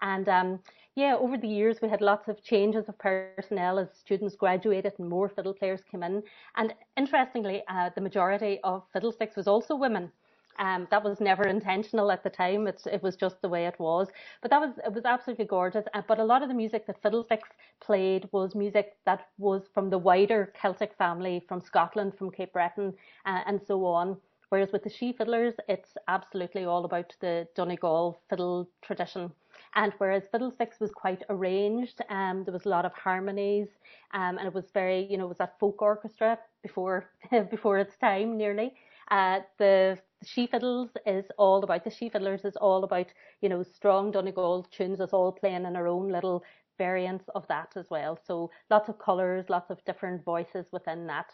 And 0.00 0.26
um, 0.28 0.60
yeah, 0.96 1.16
over 1.16 1.36
the 1.36 1.48
years 1.48 1.78
we 1.82 1.88
had 1.88 2.00
lots 2.00 2.28
of 2.28 2.42
changes 2.42 2.88
of 2.88 2.96
personnel 2.98 3.78
as 3.78 3.88
students 3.94 4.36
graduated 4.36 4.92
and 4.98 5.08
more 5.08 5.28
fiddle 5.28 5.52
players 5.54 5.80
came 5.90 6.04
in. 6.04 6.22
And 6.56 6.72
interestingly, 6.96 7.62
uh, 7.68 7.90
the 7.94 8.00
majority 8.00 8.60
of 8.62 8.84
fiddlesticks 8.92 9.34
was 9.36 9.48
also 9.48 9.74
women. 9.74 10.12
Um, 10.58 10.86
that 10.92 11.02
was 11.02 11.20
never 11.20 11.48
intentional 11.48 12.12
at 12.12 12.22
the 12.22 12.30
time. 12.30 12.68
It 12.68 13.02
was 13.02 13.16
just 13.16 13.42
the 13.42 13.48
way 13.48 13.66
it 13.66 13.78
was. 13.80 14.08
But 14.40 14.52
that 14.52 14.60
was 14.60 14.78
it 14.86 14.92
was 14.92 15.04
absolutely 15.04 15.46
gorgeous. 15.46 15.84
Uh, 15.94 16.02
but 16.06 16.20
a 16.20 16.24
lot 16.24 16.42
of 16.42 16.48
the 16.48 16.54
music 16.54 16.86
that 16.86 17.02
Fiddlesticks 17.02 17.48
played 17.80 18.28
was 18.30 18.54
music 18.54 18.96
that 19.04 19.26
was 19.36 19.62
from 19.74 19.90
the 19.90 19.98
wider 19.98 20.52
Celtic 20.54 20.94
family, 20.96 21.44
from 21.48 21.60
Scotland, 21.60 22.12
from 22.16 22.30
Cape 22.30 22.52
Breton, 22.52 22.94
uh, 23.26 23.40
and 23.46 23.60
so 23.66 23.84
on. 23.84 24.16
Whereas 24.50 24.70
with 24.70 24.84
the 24.84 24.90
Sífiddlers, 24.90 25.54
it's 25.68 25.96
absolutely 26.06 26.64
all 26.64 26.84
about 26.84 27.12
the 27.20 27.48
Donegal 27.56 28.20
fiddle 28.30 28.68
tradition. 28.80 29.32
And 29.74 29.92
whereas 29.98 30.28
Fiddlesticks 30.30 30.80
was 30.80 30.90
quite 30.92 31.22
arranged, 31.28 32.00
um, 32.08 32.44
there 32.44 32.52
was 32.52 32.64
a 32.66 32.68
lot 32.68 32.84
of 32.84 32.92
harmonies, 32.94 33.68
um, 34.12 34.38
and 34.38 34.46
it 34.46 34.54
was 34.54 34.70
very, 34.72 35.06
you 35.10 35.16
know, 35.18 35.24
it 35.24 35.28
was 35.28 35.38
that 35.38 35.58
folk 35.58 35.82
orchestra 35.82 36.38
before 36.62 37.10
before 37.50 37.78
its 37.78 37.96
time 37.96 38.36
nearly. 38.36 38.74
Uh, 39.10 39.40
the 39.58 39.98
she 40.24 40.46
fiddles 40.46 40.90
is 41.06 41.26
all 41.38 41.62
about 41.62 41.84
the 41.84 41.90
Sífiddlers 41.90 42.44
is 42.44 42.56
all 42.56 42.84
about 42.84 43.12
you 43.42 43.48
know 43.48 43.62
strong 43.62 44.10
Donegal 44.10 44.64
tunes 44.70 45.00
us 45.00 45.12
all 45.12 45.32
playing 45.32 45.64
in 45.66 45.76
our 45.76 45.86
own 45.88 46.08
little 46.10 46.44
variants 46.78 47.28
of 47.34 47.46
that 47.48 47.72
as 47.76 47.90
well. 47.90 48.18
So 48.26 48.50
lots 48.70 48.88
of 48.88 48.98
colours, 48.98 49.50
lots 49.50 49.70
of 49.70 49.84
different 49.84 50.24
voices 50.24 50.66
within 50.72 51.06
that, 51.08 51.32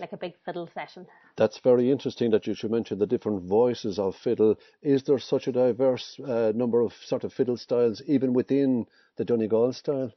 like 0.00 0.12
a 0.12 0.16
big 0.16 0.34
fiddle 0.44 0.68
session. 0.68 1.06
That's 1.36 1.58
very 1.58 1.90
interesting 1.90 2.30
that 2.32 2.46
you 2.46 2.54
should 2.54 2.70
mention 2.70 2.98
the 2.98 3.06
different 3.06 3.42
voices 3.44 3.98
of 3.98 4.16
fiddle. 4.16 4.56
Is 4.82 5.02
there 5.04 5.18
such 5.18 5.48
a 5.48 5.52
diverse 5.52 6.18
uh, 6.20 6.52
number 6.54 6.80
of 6.80 6.92
sort 6.94 7.24
of 7.24 7.32
fiddle 7.32 7.56
styles 7.56 8.02
even 8.06 8.32
within 8.32 8.86
the 9.16 9.24
Donegal 9.24 9.72
style? 9.72 10.12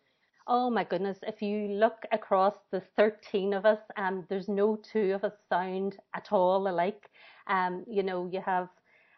Oh 0.45 0.69
my 0.69 0.83
goodness, 0.83 1.19
if 1.23 1.41
you 1.41 1.69
look 1.69 2.03
across 2.11 2.55
the 2.71 2.81
13 2.97 3.53
of 3.53 3.65
us, 3.65 3.79
um, 3.95 4.25
there's 4.29 4.49
no 4.49 4.75
two 4.75 5.13
of 5.13 5.23
us 5.23 5.33
sound 5.47 5.97
at 6.13 6.27
all 6.31 6.67
alike. 6.67 7.09
Um, 7.47 7.85
you 7.87 8.03
know, 8.03 8.29
you 8.29 8.41
have 8.41 8.67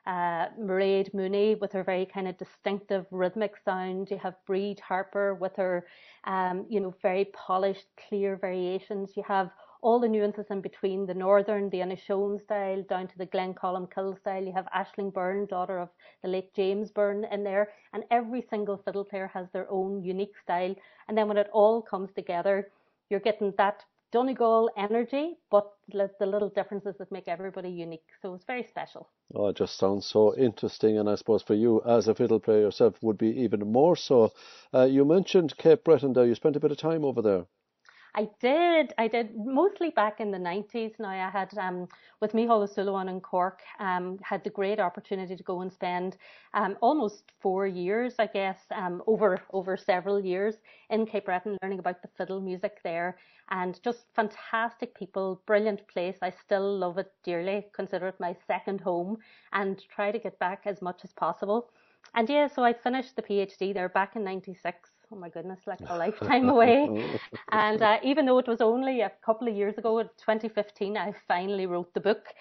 uh, 0.06 0.50
Mairead 0.60 1.14
Mooney 1.16 1.56
with 1.56 1.72
her 1.72 1.84
very 1.84 2.06
kind 2.06 2.28
of 2.28 2.38
distinctive 2.38 3.08
rhythmic 3.10 3.54
sound. 3.66 4.10
You 4.12 4.20
have 4.20 4.36
Bríd 4.48 4.80
Harper 4.80 5.34
with 5.34 5.56
her, 5.56 5.88
um, 6.26 6.68
you 6.70 6.80
know, 6.80 6.94
very 7.02 7.26
polished, 7.26 7.88
clear 8.08 8.36
variations. 8.36 9.14
You 9.16 9.24
have 9.28 9.50
all 9.86 10.00
the 10.00 10.08
nuances 10.08 10.48
in 10.50 10.62
between 10.62 11.06
the 11.06 11.14
northern, 11.14 11.70
the 11.70 11.78
Inishowen 11.78 12.42
style, 12.42 12.82
down 12.90 13.08
to 13.08 13.18
the 13.20 13.28
Glencolumbkille 13.28 14.18
style. 14.20 14.44
You 14.44 14.52
have 14.52 14.68
Aisling 14.76 15.14
Byrne, 15.14 15.46
daughter 15.46 15.78
of 15.78 15.90
the 16.24 16.28
late 16.28 16.56
James 16.56 16.90
Byrne, 16.90 17.24
in 17.26 17.44
there, 17.44 17.70
and 17.94 18.04
every 18.10 18.44
single 18.50 18.78
fiddle 18.78 19.06
player 19.06 19.30
has 19.32 19.48
their 19.54 19.70
own 19.70 20.04
unique 20.04 20.34
style. 20.42 20.74
And 21.08 21.16
then 21.16 21.28
when 21.28 21.38
it 21.38 21.52
all 21.54 21.84
comes 21.84 22.10
together, 22.16 22.72
you're 23.12 23.20
getting 23.20 23.54
that 23.60 23.86
Donegal 24.12 24.72
energy, 24.76 25.38
but 25.52 25.72
the 25.92 26.26
little 26.26 26.50
differences 26.50 26.96
that 26.98 27.12
make 27.12 27.28
everybody 27.28 27.70
unique. 27.70 28.08
So 28.24 28.34
it's 28.34 28.46
very 28.46 28.64
special. 28.64 29.10
Oh, 29.36 29.50
it 29.50 29.56
just 29.56 29.78
sounds 29.78 30.08
so 30.08 30.36
interesting, 30.36 30.98
and 30.98 31.08
I 31.08 31.14
suppose 31.14 31.44
for 31.44 31.54
you 31.54 31.84
as 31.86 32.08
a 32.08 32.16
fiddle 32.16 32.40
player 32.40 32.62
yourself 32.62 32.96
would 33.04 33.20
be 33.20 33.30
even 33.42 33.72
more 33.72 33.96
so. 33.96 34.32
Uh, 34.74 34.86
you 34.86 35.06
mentioned 35.06 35.56
Cape 35.58 35.84
Breton 35.84 36.14
there. 36.14 36.26
You 36.26 36.34
spent 36.34 36.56
a 36.56 36.60
bit 36.60 36.72
of 36.72 36.78
time 36.78 37.06
over 37.06 37.22
there. 37.22 37.46
I 38.16 38.30
did. 38.40 38.94
I 38.98 39.08
did 39.10 39.36
mostly 39.36 39.90
back 39.90 40.20
in 40.22 40.32
the 40.32 40.40
90s. 40.40 40.98
Now 41.00 41.10
I 41.10 41.30
had, 41.30 41.56
um, 41.58 41.88
with 42.22 42.32
Mícheál 42.32 42.64
O'Sullivan 42.64 43.10
in 43.10 43.20
Cork, 43.20 43.62
um, 43.80 44.18
had 44.24 44.44
the 44.44 44.50
great 44.50 44.80
opportunity 44.80 45.36
to 45.36 45.44
go 45.44 45.62
and 45.62 45.72
spend 45.72 46.18
um, 46.54 46.78
almost 46.82 47.32
four 47.42 47.68
years, 47.68 48.16
I 48.18 48.28
guess, 48.28 48.66
um, 48.72 49.04
over 49.06 49.42
over 49.52 49.76
several 49.78 50.20
years 50.20 50.56
in 50.90 51.06
Cape 51.06 51.26
Breton, 51.26 51.58
learning 51.62 51.80
about 51.80 52.02
the 52.02 52.08
fiddle 52.18 52.40
music 52.40 52.80
there, 52.84 53.18
and 53.50 53.80
just 53.84 54.08
fantastic 54.16 54.96
people, 54.96 55.42
brilliant 55.46 55.86
place. 55.88 56.18
I 56.22 56.30
still 56.32 56.78
love 56.80 56.98
it 56.98 57.12
dearly, 57.24 57.68
consider 57.74 58.08
it 58.08 58.20
my 58.20 58.34
second 58.48 58.80
home, 58.82 59.18
and 59.52 59.78
try 59.90 60.12
to 60.12 60.20
get 60.20 60.40
back 60.40 60.62
as 60.66 60.82
much 60.82 61.04
as 61.04 61.12
possible. 61.14 61.70
And 62.14 62.30
yeah, 62.30 62.48
so 62.48 62.64
I 62.64 62.74
finished 62.74 63.16
the 63.18 63.24
PhD 63.24 63.74
there 63.74 63.90
back 63.90 64.16
in 64.16 64.24
'96 64.24 64.90
oh 65.16 65.20
my 65.20 65.30
goodness, 65.30 65.60
like 65.66 65.80
a 65.88 65.96
lifetime 66.06 66.50
away. 66.50 67.18
and 67.52 67.82
uh, 67.90 67.98
even 68.04 68.26
though 68.26 68.38
it 68.38 68.48
was 68.48 68.62
only 68.62 69.02
a 69.02 69.12
couple 69.26 69.48
of 69.48 69.56
years 69.56 69.78
ago, 69.78 70.02
2015, 70.04 70.98
I 70.98 71.14
finally 71.28 71.66
wrote 71.66 71.94
the 71.94 72.00
book. 72.02 72.34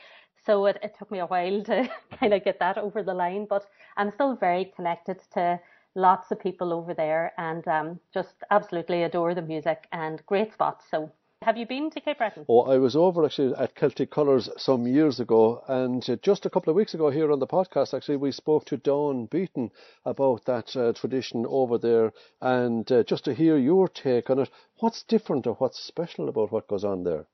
So 0.44 0.66
it, 0.66 0.78
it 0.82 0.94
took 0.98 1.10
me 1.10 1.20
a 1.20 1.26
while 1.26 1.62
to 1.64 1.88
kind 2.18 2.34
of 2.34 2.44
get 2.44 2.58
that 2.58 2.78
over 2.78 3.02
the 3.02 3.14
line, 3.14 3.46
but 3.48 3.66
I'm 3.96 4.10
still 4.10 4.36
very 4.36 4.72
connected 4.76 5.20
to 5.34 5.60
lots 5.94 6.32
of 6.32 6.40
people 6.40 6.72
over 6.72 6.92
there 6.92 7.32
and 7.38 7.66
um, 7.68 8.00
just 8.12 8.34
absolutely 8.50 9.04
adore 9.04 9.34
the 9.34 9.42
music 9.42 9.86
and 9.92 10.24
great 10.26 10.52
spots. 10.52 10.86
So 10.90 11.10
have 11.44 11.58
you 11.58 11.66
been 11.66 11.90
to 11.90 12.00
Cape 12.00 12.16
Breton? 12.16 12.46
Oh, 12.48 12.62
I 12.62 12.78
was 12.78 12.96
over 12.96 13.22
actually 13.24 13.54
at 13.56 13.74
Celtic 13.74 14.10
Colours 14.10 14.48
some 14.56 14.86
years 14.86 15.20
ago, 15.20 15.62
and 15.68 16.02
uh, 16.08 16.16
just 16.16 16.46
a 16.46 16.50
couple 16.50 16.70
of 16.70 16.76
weeks 16.76 16.94
ago 16.94 17.10
here 17.10 17.30
on 17.30 17.38
the 17.38 17.46
podcast, 17.46 17.92
actually, 17.92 18.16
we 18.16 18.32
spoke 18.32 18.64
to 18.66 18.78
Dawn 18.78 19.26
Beaton 19.26 19.70
about 20.06 20.46
that 20.46 20.74
uh, 20.74 20.94
tradition 20.94 21.44
over 21.46 21.76
there, 21.76 22.14
and 22.40 22.90
uh, 22.90 23.02
just 23.02 23.26
to 23.26 23.34
hear 23.34 23.58
your 23.58 23.88
take 23.88 24.30
on 24.30 24.38
it, 24.38 24.50
what's 24.78 25.02
different 25.02 25.46
or 25.46 25.54
what's 25.56 25.78
special 25.78 26.30
about 26.30 26.50
what 26.50 26.66
goes 26.66 26.82
on 26.82 27.04
there? 27.04 27.26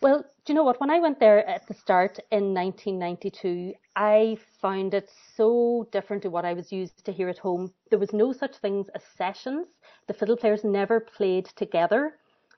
Well, 0.00 0.20
do 0.44 0.52
you 0.52 0.54
know 0.54 0.64
what? 0.64 0.80
When 0.80 0.90
I 0.90 1.00
went 1.00 1.18
there 1.18 1.44
at 1.48 1.66
the 1.66 1.74
start 1.74 2.20
in 2.30 2.54
1992, 2.54 3.74
I 3.96 4.36
found 4.60 4.94
it 4.94 5.10
so 5.34 5.88
different 5.90 6.22
to 6.22 6.30
what 6.30 6.44
I 6.44 6.52
was 6.52 6.70
used 6.70 7.04
to 7.06 7.12
here 7.12 7.28
at 7.28 7.38
home. 7.38 7.72
There 7.90 7.98
was 7.98 8.12
no 8.12 8.32
such 8.32 8.56
things 8.58 8.86
as 8.94 9.02
sessions. 9.16 9.66
The 10.06 10.14
fiddle 10.14 10.36
players 10.36 10.62
never 10.62 11.00
played 11.00 11.46
together 11.56 12.14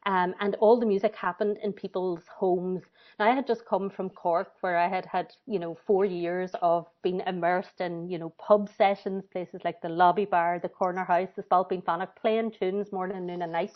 um, 0.07 0.35
and 0.41 0.55
all 0.57 0.81
the 0.81 0.87
music 0.87 1.15
happened 1.17 1.59
in 1.63 1.73
people's 1.73 2.25
homes. 2.29 2.83
Now, 3.19 3.31
I 3.31 3.35
had 3.35 3.47
just 3.47 3.67
come 3.67 3.91
from 3.91 4.11
Cork, 4.11 4.53
where 4.63 4.79
I 4.79 4.89
had 4.89 5.07
had, 5.07 5.35
you 5.47 5.59
know, 5.59 5.77
four 5.87 6.05
years 6.07 6.53
of 6.63 6.87
being 7.03 7.23
immersed 7.27 7.81
in, 7.81 8.09
you 8.09 8.19
know, 8.19 8.31
pub 8.39 8.71
sessions, 8.77 9.25
places 9.33 9.63
like 9.65 9.81
the 9.83 9.89
Lobby 9.91 10.25
Bar, 10.27 10.61
the 10.61 10.69
Corner 10.69 11.05
House, 11.05 11.31
the 11.37 11.43
Spailpín 11.43 11.85
Fánach, 11.85 12.17
playing 12.17 12.53
tunes 12.53 12.93
morning, 12.93 13.27
noon, 13.27 13.43
and 13.43 13.53
night, 13.53 13.73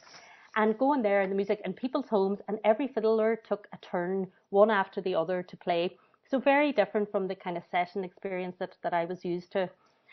and 0.56 0.78
going 0.78 1.02
there 1.02 1.22
and 1.22 1.32
the 1.32 1.36
music 1.36 1.60
in 1.64 1.72
people's 1.74 2.08
homes, 2.08 2.40
and 2.48 2.58
every 2.64 2.88
fiddler 2.88 3.36
took 3.36 3.68
a 3.72 3.78
turn, 3.78 4.26
one 4.50 4.70
after 4.70 5.00
the 5.02 5.14
other, 5.14 5.42
to 5.42 5.56
play. 5.56 5.96
So 6.30 6.38
very 6.38 6.72
different 6.72 7.10
from 7.10 7.26
the 7.28 7.34
kind 7.34 7.56
of 7.56 7.64
session 7.70 8.04
experience 8.04 8.56
that, 8.58 8.76
that 8.82 8.94
I 8.94 9.04
was 9.04 9.24
used 9.24 9.52
to. 9.52 9.68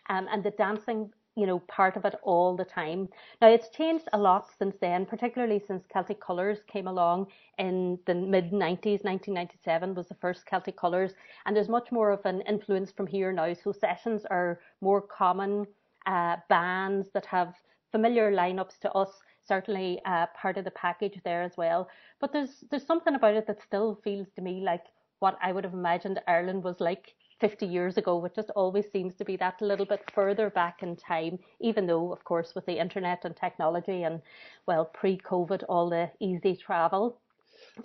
um, 0.09 0.27
and 0.31 0.43
the 0.43 0.51
dancing 0.51 1.11
you 1.37 1.47
know, 1.47 1.59
part 1.61 1.95
of 1.97 2.05
it 2.05 2.15
all 2.23 2.57
the 2.57 2.65
time. 2.65 3.09
Now 3.41 3.47
it's 3.49 3.69
changed 3.69 4.09
a 4.13 4.17
lot 4.17 4.47
since 4.57 4.75
then, 4.81 5.05
particularly 5.05 5.59
since 5.59 5.85
Celtic 5.87 6.19
Colours 6.19 6.59
came 6.67 6.87
along 6.87 7.27
in 7.59 7.99
the 8.07 8.15
mid 8.15 8.51
90s. 8.51 9.03
1997 9.03 9.95
was 9.95 10.07
the 10.09 10.15
first 10.15 10.45
Celtic 10.45 10.77
Colours, 10.77 11.13
and 11.45 11.55
there's 11.55 11.69
much 11.69 11.91
more 11.91 12.11
of 12.11 12.25
an 12.25 12.41
influence 12.41 12.91
from 12.91 13.07
here 13.07 13.31
now. 13.31 13.53
So 13.53 13.71
sessions 13.71 14.25
are 14.25 14.59
more 14.81 15.01
common. 15.01 15.67
Uh, 16.07 16.37
bands 16.49 17.09
that 17.13 17.25
have 17.27 17.53
familiar 17.91 18.31
lineups 18.31 18.79
to 18.79 18.91
us, 18.93 19.21
certainly 19.43 20.01
uh, 20.05 20.25
part 20.35 20.57
of 20.57 20.65
the 20.65 20.71
package 20.71 21.19
there 21.23 21.43
as 21.43 21.57
well. 21.57 21.89
But 22.19 22.33
there's 22.33 22.63
there's 22.71 22.85
something 22.85 23.15
about 23.15 23.35
it 23.35 23.47
that 23.47 23.61
still 23.61 23.99
feels 24.03 24.27
to 24.35 24.41
me 24.41 24.61
like 24.61 24.85
what 25.19 25.37
I 25.41 25.51
would 25.51 25.63
have 25.65 25.73
imagined 25.73 26.19
Ireland 26.27 26.63
was 26.63 26.79
like 26.79 27.15
50 27.39 27.65
years 27.65 27.97
ago, 27.97 28.17
which 28.17 28.35
just 28.35 28.49
always 28.55 28.85
seems 28.91 29.15
to 29.15 29.25
be 29.25 29.37
that 29.37 29.61
little 29.61 29.85
bit 29.85 30.01
further 30.13 30.49
back 30.49 30.83
in 30.83 30.95
time, 30.95 31.39
even 31.59 31.85
though, 31.85 32.11
of 32.11 32.23
course, 32.23 32.53
with 32.55 32.65
the 32.65 32.79
internet 32.79 33.25
and 33.25 33.35
technology 33.35 34.03
and, 34.03 34.21
well, 34.65 34.85
pre 34.85 35.17
COVID, 35.17 35.63
all 35.69 35.89
the 35.89 36.09
easy 36.19 36.55
travel. 36.55 37.19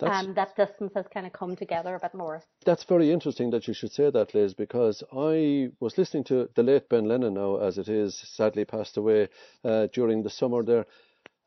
Um, 0.01 0.33
that 0.33 0.55
distance 0.55 0.93
has 0.95 1.05
kind 1.13 1.25
of 1.25 1.33
come 1.33 1.55
together 1.55 1.95
a 1.95 1.99
bit 1.99 2.13
more. 2.15 2.41
That's 2.65 2.83
very 2.83 3.11
interesting 3.11 3.51
that 3.51 3.67
you 3.67 3.73
should 3.73 3.91
say 3.91 4.09
that, 4.09 4.33
Liz, 4.33 4.53
because 4.53 5.03
I 5.11 5.69
was 5.79 5.97
listening 5.97 6.23
to 6.25 6.49
the 6.55 6.63
late 6.63 6.89
Ben 6.89 7.07
Lennon 7.07 7.35
now, 7.35 7.57
as 7.57 7.77
it 7.77 7.89
is 7.89 8.15
sadly 8.15 8.65
passed 8.65 8.97
away 8.97 9.29
uh, 9.63 9.87
during 9.93 10.23
the 10.23 10.29
summer 10.29 10.63
there, 10.63 10.85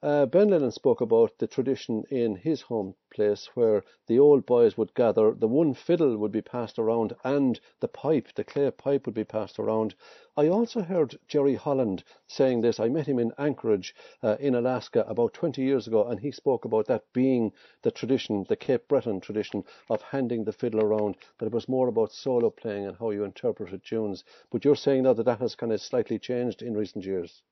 uh, 0.06 0.24
ben 0.24 0.50
Lennon 0.50 0.70
spoke 0.70 1.00
about 1.00 1.36
the 1.38 1.48
tradition 1.48 2.04
in 2.10 2.36
his 2.36 2.60
home 2.62 2.94
place 3.10 3.50
where 3.54 3.82
the 4.06 4.20
old 4.20 4.46
boys 4.46 4.78
would 4.78 4.94
gather, 4.94 5.32
the 5.32 5.48
one 5.48 5.74
fiddle 5.74 6.16
would 6.16 6.30
be 6.30 6.40
passed 6.40 6.78
around, 6.78 7.12
and 7.24 7.58
the 7.80 7.88
pipe, 7.88 8.28
the 8.36 8.44
clay 8.44 8.70
pipe, 8.70 9.04
would 9.04 9.16
be 9.16 9.24
passed 9.24 9.58
around. 9.58 9.96
I 10.36 10.46
also 10.46 10.82
heard 10.82 11.18
Jerry 11.26 11.56
Holland 11.56 12.04
saying 12.28 12.60
this. 12.60 12.78
I 12.78 12.88
met 12.88 13.08
him 13.08 13.18
in 13.18 13.32
Anchorage 13.36 13.96
uh, 14.22 14.36
in 14.38 14.54
Alaska 14.54 15.04
about 15.08 15.34
20 15.34 15.60
years 15.60 15.88
ago, 15.88 16.06
and 16.06 16.20
he 16.20 16.30
spoke 16.30 16.64
about 16.64 16.86
that 16.86 17.12
being 17.12 17.52
the 17.82 17.90
tradition, 17.90 18.46
the 18.48 18.54
Cape 18.54 18.86
Breton 18.86 19.18
tradition 19.18 19.64
of 19.90 20.02
handing 20.02 20.44
the 20.44 20.52
fiddle 20.52 20.82
around, 20.82 21.16
that 21.38 21.46
it 21.46 21.52
was 21.52 21.68
more 21.68 21.88
about 21.88 22.12
solo 22.12 22.50
playing 22.50 22.86
and 22.86 22.96
how 22.96 23.10
you 23.10 23.24
interpreted 23.24 23.82
tunes. 23.82 24.22
But 24.52 24.64
you're 24.64 24.76
saying 24.76 25.02
now 25.02 25.14
that 25.14 25.24
that 25.24 25.40
has 25.40 25.56
kind 25.56 25.72
of 25.72 25.80
slightly 25.80 26.20
changed 26.20 26.62
in 26.62 26.76
recent 26.76 27.04
years. 27.04 27.42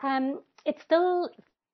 Um, 0.00 0.38
it's 0.64 0.82
still 0.82 1.30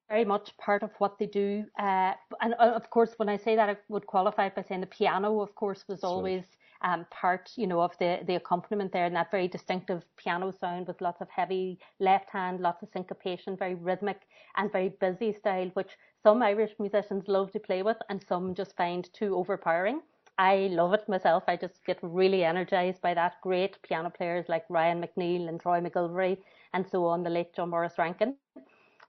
very 0.08 0.24
much 0.24 0.56
part 0.58 0.82
of 0.82 0.90
what 0.98 1.18
they 1.18 1.26
do. 1.26 1.64
Uh, 1.78 2.12
and 2.40 2.54
uh, 2.58 2.72
of 2.74 2.90
course, 2.90 3.14
when 3.16 3.28
I 3.28 3.36
say 3.36 3.56
that, 3.56 3.68
I 3.68 3.76
would 3.88 4.06
qualify 4.06 4.46
it 4.46 4.54
by 4.54 4.62
saying 4.62 4.82
the 4.82 4.86
piano, 4.86 5.40
of 5.40 5.54
course, 5.54 5.84
was 5.88 6.04
always 6.04 6.44
um, 6.82 7.06
part, 7.10 7.50
you 7.56 7.66
know, 7.66 7.80
of 7.80 7.96
the, 7.98 8.20
the 8.26 8.36
accompaniment 8.36 8.92
there 8.92 9.06
and 9.06 9.16
that 9.16 9.30
very 9.30 9.48
distinctive 9.48 10.02
piano 10.16 10.52
sound 10.52 10.86
with 10.86 11.00
lots 11.00 11.20
of 11.22 11.28
heavy 11.30 11.78
left 11.98 12.28
hand, 12.30 12.60
lots 12.60 12.82
of 12.82 12.90
syncopation, 12.92 13.56
very 13.56 13.74
rhythmic 13.74 14.20
and 14.56 14.70
very 14.70 14.90
busy 15.00 15.32
style, 15.32 15.70
which 15.74 15.92
some 16.22 16.42
Irish 16.42 16.72
musicians 16.78 17.26
love 17.26 17.50
to 17.52 17.58
play 17.58 17.82
with 17.82 17.96
and 18.10 18.22
some 18.28 18.54
just 18.54 18.76
find 18.76 19.08
too 19.14 19.34
overpowering. 19.34 20.02
I 20.36 20.68
love 20.72 20.92
it 20.94 21.08
myself. 21.08 21.44
I 21.46 21.56
just 21.56 21.84
get 21.86 21.98
really 22.02 22.44
energized 22.44 23.00
by 23.00 23.14
that. 23.14 23.40
Great 23.40 23.80
piano 23.82 24.10
players 24.10 24.46
like 24.48 24.64
Ryan 24.68 25.00
McNeil 25.02 25.48
and 25.48 25.60
Troy 25.60 25.80
MacGillivray 25.80 26.36
and 26.74 26.86
so 26.86 27.06
on, 27.06 27.22
the 27.22 27.30
late 27.30 27.54
John 27.54 27.70
Morris 27.70 27.94
Rankin. 27.98 28.36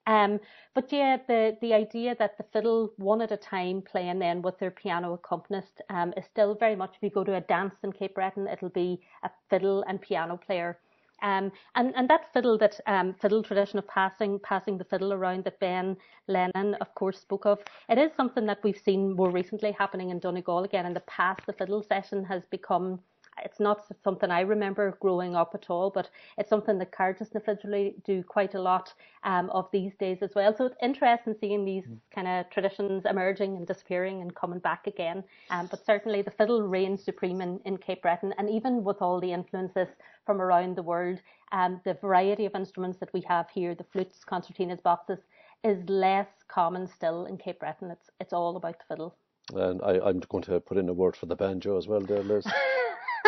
Um, 0.07 0.39
but 0.73 0.91
yeah, 0.91 1.17
the, 1.27 1.57
the 1.61 1.73
idea 1.73 2.15
that 2.19 2.37
the 2.37 2.45
fiddle 2.53 2.93
one 2.97 3.21
at 3.21 3.31
a 3.31 3.37
time 3.37 3.81
playing 3.81 4.19
then 4.19 4.41
with 4.41 4.57
their 4.59 4.71
piano 4.71 5.13
accompanist 5.13 5.81
um, 5.89 6.13
is 6.15 6.25
still 6.25 6.53
very 6.53 6.75
much, 6.75 6.93
if 6.95 7.03
you 7.03 7.09
go 7.09 7.23
to 7.23 7.35
a 7.35 7.41
dance 7.41 7.75
in 7.83 7.91
Cape 7.91 8.13
Breton, 8.13 8.47
it'll 8.47 8.69
be 8.69 9.01
a 9.23 9.29
fiddle 9.49 9.83
and 9.87 10.01
piano 10.01 10.37
player. 10.37 10.77
Um, 11.21 11.51
and, 11.75 11.93
and 11.95 12.09
that 12.09 12.31
fiddle, 12.33 12.57
that 12.57 12.79
um, 12.87 13.15
fiddle 13.21 13.41
tradition 13.41 13.79
of 13.79 13.87
passing 13.87 14.37
passing 14.39 14.77
the 14.77 14.83
fiddle 14.83 15.13
around 15.13 15.45
that 15.45 15.59
Ben 15.59 15.95
Lennon, 16.27 16.75
of 16.81 16.93
course, 16.93 17.19
spoke 17.19 17.45
of, 17.45 17.59
it 17.89 17.97
is 17.97 18.11
something 18.17 18.45
that 18.45 18.59
we've 18.63 18.77
seen 18.77 19.15
more 19.15 19.31
recently 19.31 19.71
happening 19.71 20.09
in 20.09 20.19
Donegal 20.19 20.65
again. 20.65 20.85
In 20.85 20.93
the 20.93 20.99
past, 21.01 21.41
the 21.47 21.53
fiddle 21.53 21.81
session 21.81 22.25
has 22.25 22.45
become 22.51 22.99
it's 23.43 23.59
not 23.59 23.85
something 24.03 24.31
I 24.31 24.41
remember 24.41 24.97
growing 24.99 25.35
up 25.35 25.51
at 25.53 25.69
all, 25.69 25.89
but 25.89 26.09
it's 26.37 26.49
something 26.49 26.77
that 26.79 26.93
na 26.97 27.39
Fiddly 27.39 28.01
do 28.03 28.23
quite 28.23 28.55
a 28.55 28.61
lot 28.61 28.93
um, 29.23 29.49
of 29.49 29.69
these 29.71 29.95
days 29.95 30.19
as 30.21 30.31
well. 30.35 30.55
So 30.55 30.65
it's 30.65 30.77
interesting 30.81 31.35
seeing 31.39 31.65
these 31.65 31.85
mm. 31.85 31.97
kind 32.13 32.27
of 32.27 32.49
traditions 32.49 33.05
emerging 33.05 33.57
and 33.57 33.67
disappearing 33.67 34.21
and 34.21 34.33
coming 34.35 34.59
back 34.59 34.87
again. 34.87 35.23
Um, 35.49 35.67
but 35.67 35.85
certainly 35.85 36.21
the 36.21 36.31
fiddle 36.31 36.61
reigns 36.61 37.03
supreme 37.03 37.41
in, 37.41 37.59
in 37.65 37.77
Cape 37.77 38.01
Breton, 38.01 38.33
and 38.37 38.49
even 38.49 38.83
with 38.83 39.01
all 39.01 39.19
the 39.19 39.33
influences 39.33 39.89
from 40.25 40.41
around 40.41 40.75
the 40.75 40.83
world, 40.83 41.19
um, 41.51 41.81
the 41.83 41.95
variety 41.95 42.45
of 42.45 42.55
instruments 42.55 42.99
that 42.99 43.13
we 43.13 43.21
have 43.27 43.49
here, 43.49 43.75
the 43.75 43.85
flutes, 43.91 44.21
concertinas, 44.25 44.81
boxes, 44.81 45.19
is 45.63 45.77
less 45.89 46.27
common 46.47 46.87
still 46.87 47.25
in 47.25 47.37
Cape 47.37 47.59
Breton. 47.59 47.91
It's 47.91 48.09
it's 48.19 48.33
all 48.33 48.55
about 48.55 48.77
the 48.79 48.85
fiddle. 48.87 49.15
And 49.53 49.81
I, 49.83 49.99
I'm 49.99 50.19
going 50.19 50.43
to 50.45 50.59
put 50.59 50.77
in 50.77 50.89
a 50.89 50.93
word 50.93 51.15
for 51.15 51.27
the 51.27 51.35
banjo 51.35 51.77
as 51.77 51.87
well, 51.87 52.01
there, 52.01 52.23
Liz. 52.23 52.47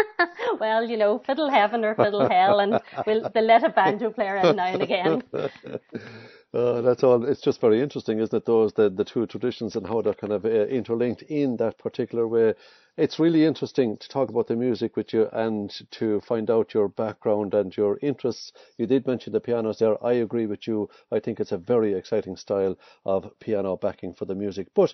well, 0.59 0.83
you 0.83 0.97
know, 0.97 1.19
fiddle 1.19 1.49
heaven 1.49 1.83
or 1.85 1.95
fiddle 1.95 2.27
hell, 2.27 2.59
and 2.59 2.79
we'll, 3.05 3.29
they'll 3.33 3.43
let 3.45 3.63
a 3.63 3.69
banjo 3.69 4.11
player 4.11 4.37
in 4.37 4.55
now 4.55 4.65
and 4.65 4.81
again. 4.81 5.23
Uh, 6.53 6.81
that's 6.81 7.03
all. 7.03 7.23
It's 7.25 7.41
just 7.41 7.61
very 7.61 7.81
interesting, 7.81 8.19
isn't 8.19 8.35
it? 8.35 8.45
Those 8.45 8.73
the 8.73 8.89
the 8.89 9.03
two 9.05 9.25
traditions 9.27 9.75
and 9.75 9.85
how 9.85 10.01
they're 10.01 10.13
kind 10.13 10.33
of 10.33 10.43
uh, 10.45 10.65
interlinked 10.67 11.21
in 11.23 11.57
that 11.57 11.77
particular 11.77 12.27
way. 12.27 12.53
It's 12.97 13.19
really 13.19 13.45
interesting 13.45 13.95
to 13.97 14.09
talk 14.09 14.29
about 14.29 14.47
the 14.47 14.55
music 14.55 14.95
with 14.95 15.13
you 15.13 15.29
and 15.31 15.69
to 15.91 16.19
find 16.21 16.49
out 16.49 16.73
your 16.73 16.87
background 16.87 17.53
and 17.53 17.75
your 17.77 17.99
interests. 18.01 18.53
You 18.77 18.87
did 18.87 19.05
mention 19.05 19.33
the 19.33 19.39
pianos 19.39 19.79
there. 19.79 20.03
I 20.03 20.13
agree 20.13 20.47
with 20.47 20.67
you. 20.67 20.89
I 21.11 21.19
think 21.19 21.39
it's 21.39 21.51
a 21.51 21.57
very 21.57 21.93
exciting 21.93 22.35
style 22.37 22.77
of 23.05 23.29
piano 23.39 23.77
backing 23.77 24.13
for 24.13 24.25
the 24.25 24.33
music. 24.33 24.69
But 24.73 24.93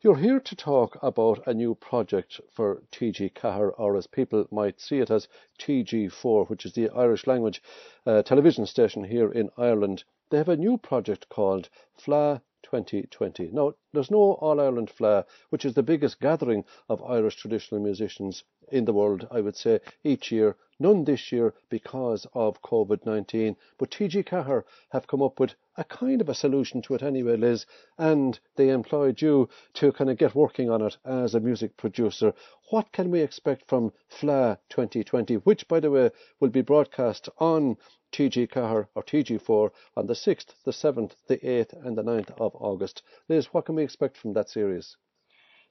you're 0.00 0.16
here 0.16 0.40
to 0.40 0.56
talk 0.56 0.98
about 1.02 1.46
a 1.46 1.54
new 1.54 1.74
project 1.76 2.40
for 2.50 2.82
TG 2.90 3.32
Ceathair, 3.34 3.72
or 3.78 3.96
as 3.96 4.06
people 4.06 4.46
might 4.50 4.80
see 4.80 4.98
it 4.98 5.10
as 5.10 5.28
TG4, 5.58 6.48
which 6.48 6.66
is 6.66 6.72
the 6.72 6.90
Irish 6.90 7.26
language 7.26 7.62
uh, 8.06 8.22
television 8.22 8.66
station 8.66 9.04
here 9.04 9.30
in 9.30 9.50
Ireland. 9.56 10.04
They 10.30 10.38
have 10.38 10.48
a 10.48 10.56
new 10.56 10.78
project 10.78 11.28
called 11.28 11.68
Fleadh 11.98 12.40
2020. 12.62 13.50
Now, 13.52 13.74
there's 13.92 14.10
no 14.10 14.32
All 14.34 14.58
Ireland 14.58 14.90
Fleadh, 14.90 15.26
which 15.50 15.64
is 15.64 15.74
the 15.74 15.82
biggest 15.82 16.18
gathering 16.18 16.64
of 16.88 17.02
Irish 17.02 17.36
traditional 17.36 17.80
musicians 17.80 18.42
in 18.70 18.84
the 18.84 18.92
world, 18.92 19.26
I 19.30 19.40
would 19.40 19.56
say, 19.56 19.80
each 20.02 20.32
year. 20.32 20.56
None 20.80 21.04
this 21.04 21.30
year 21.30 21.54
because 21.68 22.26
of 22.34 22.60
COVID 22.62 23.06
19. 23.06 23.56
But 23.78 23.90
TG 23.90 24.24
Ceathair 24.24 24.64
have 24.90 25.06
come 25.06 25.22
up 25.22 25.38
with 25.38 25.54
a 25.76 25.84
kind 25.84 26.20
of 26.20 26.28
a 26.28 26.34
solution 26.34 26.82
to 26.82 26.94
it 26.94 27.02
anyway, 27.02 27.36
Liz, 27.36 27.66
and 27.96 28.38
they 28.56 28.70
employed 28.70 29.22
you 29.22 29.48
to 29.74 29.92
kind 29.92 30.10
of 30.10 30.18
get 30.18 30.34
working 30.34 30.70
on 30.70 30.82
it 30.82 30.96
as 31.04 31.34
a 31.34 31.40
music 31.40 31.76
producer. 31.76 32.34
What 32.70 32.90
can 32.90 33.10
we 33.10 33.20
expect 33.20 33.68
from 33.68 33.92
Fleadh 34.10 34.58
2020, 34.68 35.36
which, 35.36 35.68
by 35.68 35.80
the 35.80 35.90
way, 35.90 36.10
will 36.40 36.50
be 36.50 36.62
broadcast 36.62 37.28
on 37.38 37.76
TG 38.12 38.48
Ceathair 38.48 38.88
or 38.94 39.02
TG4 39.02 39.70
on 39.96 40.06
the 40.06 40.14
6th, 40.14 40.54
the 40.64 40.70
7th, 40.70 41.12
the 41.28 41.38
8th, 41.38 41.86
and 41.86 41.96
the 41.96 42.02
9th 42.02 42.30
of 42.40 42.54
August? 42.56 43.02
Liz, 43.28 43.46
what 43.52 43.66
can 43.66 43.74
we 43.74 43.84
expect 43.84 44.16
from 44.16 44.32
that 44.32 44.48
series? 44.48 44.96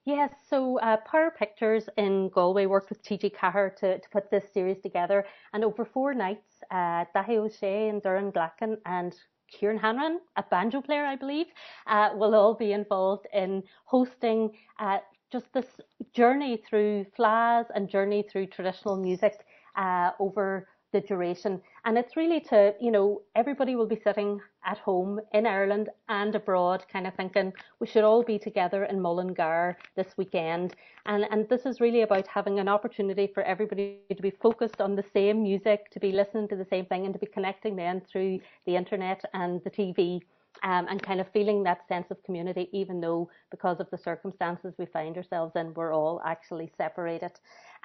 Yes, 0.05 0.33
so 0.49 0.79
uh, 0.79 0.97
Power 0.97 1.31
Pictures 1.31 1.87
in 1.97 2.29
Galway 2.29 2.65
worked 2.65 2.89
with 2.89 3.01
TG 3.03 3.29
Ceathair 3.29 3.73
to, 3.77 3.99
to 3.99 4.09
put 4.09 4.29
this 4.29 4.51
series 4.53 4.81
together, 4.81 5.25
and 5.53 5.63
over 5.63 5.85
four 5.85 6.13
nights, 6.13 6.61
uh, 6.71 7.05
Dáithí 7.15 7.37
Ó 7.39 7.47
Sé 7.49 7.89
and 7.89 8.01
Doireann 8.01 8.33
Glackin 8.33 8.77
and 8.85 9.15
Kieran 9.49 9.77
Hanrahan, 9.77 10.19
a 10.35 10.43
banjo 10.43 10.81
player, 10.81 11.05
I 11.05 11.15
believe, 11.15 11.47
uh, 11.87 12.09
will 12.15 12.35
all 12.35 12.53
be 12.53 12.73
involved 12.73 13.27
in 13.33 13.63
hosting 13.85 14.51
uh, 14.79 14.99
just 15.31 15.51
this 15.53 15.79
journey 16.13 16.57
through 16.57 17.05
fleadhs 17.17 17.67
and 17.73 17.87
journey 17.89 18.23
through 18.23 18.47
traditional 18.47 18.97
music 18.97 19.45
uh, 19.77 20.11
over 20.19 20.67
the 20.93 21.01
duration. 21.01 21.59
And 21.83 21.97
it's 21.97 22.15
really 22.15 22.39
to, 22.51 22.73
you 22.79 22.91
know, 22.91 23.21
everybody 23.35 23.75
will 23.75 23.87
be 23.87 23.99
sitting 24.01 24.39
at 24.65 24.77
home 24.77 25.19
in 25.33 25.45
Ireland 25.45 25.89
and 26.07 26.33
abroad, 26.33 26.85
kind 26.89 27.05
of 27.05 27.13
thinking 27.15 27.51
we 27.79 27.87
should 27.87 28.05
all 28.05 28.23
be 28.23 28.39
together 28.39 28.85
in 28.85 29.01
Mullingar 29.01 29.77
this 29.97 30.15
weekend. 30.15 30.75
And, 31.05 31.25
and 31.29 31.49
this 31.49 31.65
is 31.65 31.81
really 31.81 32.03
about 32.03 32.27
having 32.27 32.59
an 32.59 32.69
opportunity 32.69 33.27
for 33.33 33.43
everybody 33.43 33.99
to 34.15 34.21
be 34.21 34.31
focused 34.31 34.79
on 34.79 34.95
the 34.95 35.03
same 35.13 35.43
music, 35.43 35.89
to 35.91 35.99
be 35.99 36.13
listening 36.13 36.47
to 36.49 36.55
the 36.55 36.67
same 36.69 36.85
thing, 36.85 37.03
and 37.03 37.13
to 37.13 37.19
be 37.19 37.25
connecting 37.25 37.75
then 37.75 38.01
through 38.09 38.39
the 38.65 38.77
internet 38.77 39.21
and 39.33 39.61
the 39.65 39.71
TV. 39.71 40.21
Um, 40.61 40.85
and 40.87 41.01
kind 41.01 41.19
of 41.19 41.27
feeling 41.33 41.63
that 41.63 41.87
sense 41.87 42.11
of 42.11 42.23
community, 42.23 42.69
even 42.71 43.01
though 43.01 43.27
because 43.49 43.79
of 43.79 43.89
the 43.89 43.97
circumstances 43.97 44.75
we 44.77 44.85
find 44.85 45.17
ourselves 45.17 45.53
in, 45.55 45.73
we're 45.73 45.93
all 45.93 46.21
actually 46.23 46.71
separated. 46.77 47.31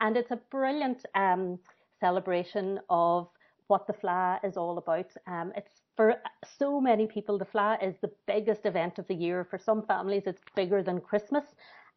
And 0.01 0.19
it's 0.19 0.31
a 0.31 0.39
brilliant 0.51 1.05
um, 1.15 1.59
celebration 2.01 2.81
of 2.89 3.29
what 3.69 3.87
the 3.87 3.93
Fleadh 3.93 4.45
is 4.45 4.57
all 4.57 4.79
about. 4.79 5.07
Um, 5.27 5.53
it's 5.57 5.83
for 5.97 6.15
so 6.59 6.81
many 6.81 7.07
people, 7.07 7.39
the 7.39 7.45
Fleadh 7.45 7.87
is 7.87 7.97
the 8.01 8.11
biggest 8.27 8.67
event 8.67 8.99
of 8.99 9.07
the 9.09 9.15
year. 9.15 9.47
For 9.51 9.59
some 9.59 9.83
families, 9.83 10.23
it's 10.27 10.43
bigger 10.57 10.83
than 10.83 11.01
Christmas, 11.01 11.45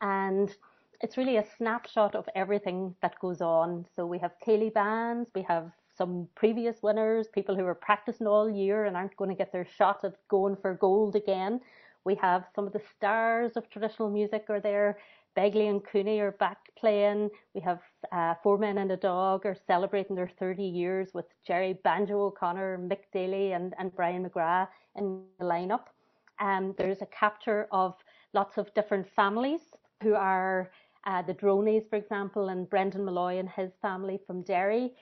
and 0.01 0.53
it's 1.01 1.17
really 1.17 1.37
a 1.37 1.45
snapshot 1.57 2.15
of 2.15 2.27
everything 2.35 2.95
that 3.01 3.19
goes 3.19 3.41
on. 3.41 3.85
So 3.95 4.05
we 4.05 4.19
have 4.19 4.31
céilí 4.45 4.73
bands, 4.73 5.29
we 5.33 5.43
have 5.43 5.71
some 5.97 6.27
previous 6.35 6.81
winners, 6.81 7.27
people 7.27 7.55
who 7.55 7.65
are 7.65 7.75
practicing 7.75 8.27
all 8.27 8.49
year 8.49 8.85
and 8.85 8.95
aren't 8.97 9.15
going 9.17 9.29
to 9.29 9.35
get 9.35 9.51
their 9.51 9.67
shot 9.77 10.03
at 10.03 10.15
going 10.29 10.55
for 10.55 10.73
gold 10.73 11.15
again. 11.15 11.61
We 12.05 12.15
have 12.15 12.45
some 12.55 12.65
of 12.65 12.73
the 12.73 12.81
stars 12.95 13.51
of 13.55 13.69
traditional 13.69 14.09
music 14.09 14.45
are 14.49 14.59
there. 14.59 14.97
Begley 15.37 15.69
and 15.69 15.81
Cooney 15.83 16.19
are 16.19 16.31
back 16.33 16.57
playing. 16.77 17.29
We 17.53 17.61
have 17.61 17.79
uh, 18.11 18.35
Four 18.43 18.57
Men 18.57 18.77
and 18.79 18.91
a 18.91 18.97
Dog 18.97 19.45
are 19.45 19.55
celebrating 19.67 20.15
their 20.15 20.31
30 20.39 20.63
years 20.63 21.09
with 21.13 21.25
Gerry 21.45 21.73
Banjo 21.83 22.25
O'Connor, 22.25 22.79
Mick 22.79 23.03
Daly, 23.13 23.53
and, 23.53 23.73
and 23.79 23.95
Brian 23.95 24.27
McGrath 24.27 24.67
in 24.97 25.23
the 25.39 25.45
lineup. 25.45 25.85
Um, 26.39 26.73
there's 26.77 27.01
a 27.01 27.05
capture 27.07 27.67
of 27.71 27.95
lots 28.33 28.57
of 28.57 28.73
different 28.73 29.07
families 29.15 29.61
who 30.01 30.15
are 30.15 30.71
uh, 31.05 31.21
the 31.21 31.33
Droneys, 31.33 31.89
for 31.89 31.95
example, 31.95 32.49
and 32.49 32.69
Brendan 32.69 33.05
Molloy 33.05 33.37
and 33.37 33.49
his 33.49 33.71
family 33.81 34.19
from 34.25 34.41
Derry. 34.43 34.93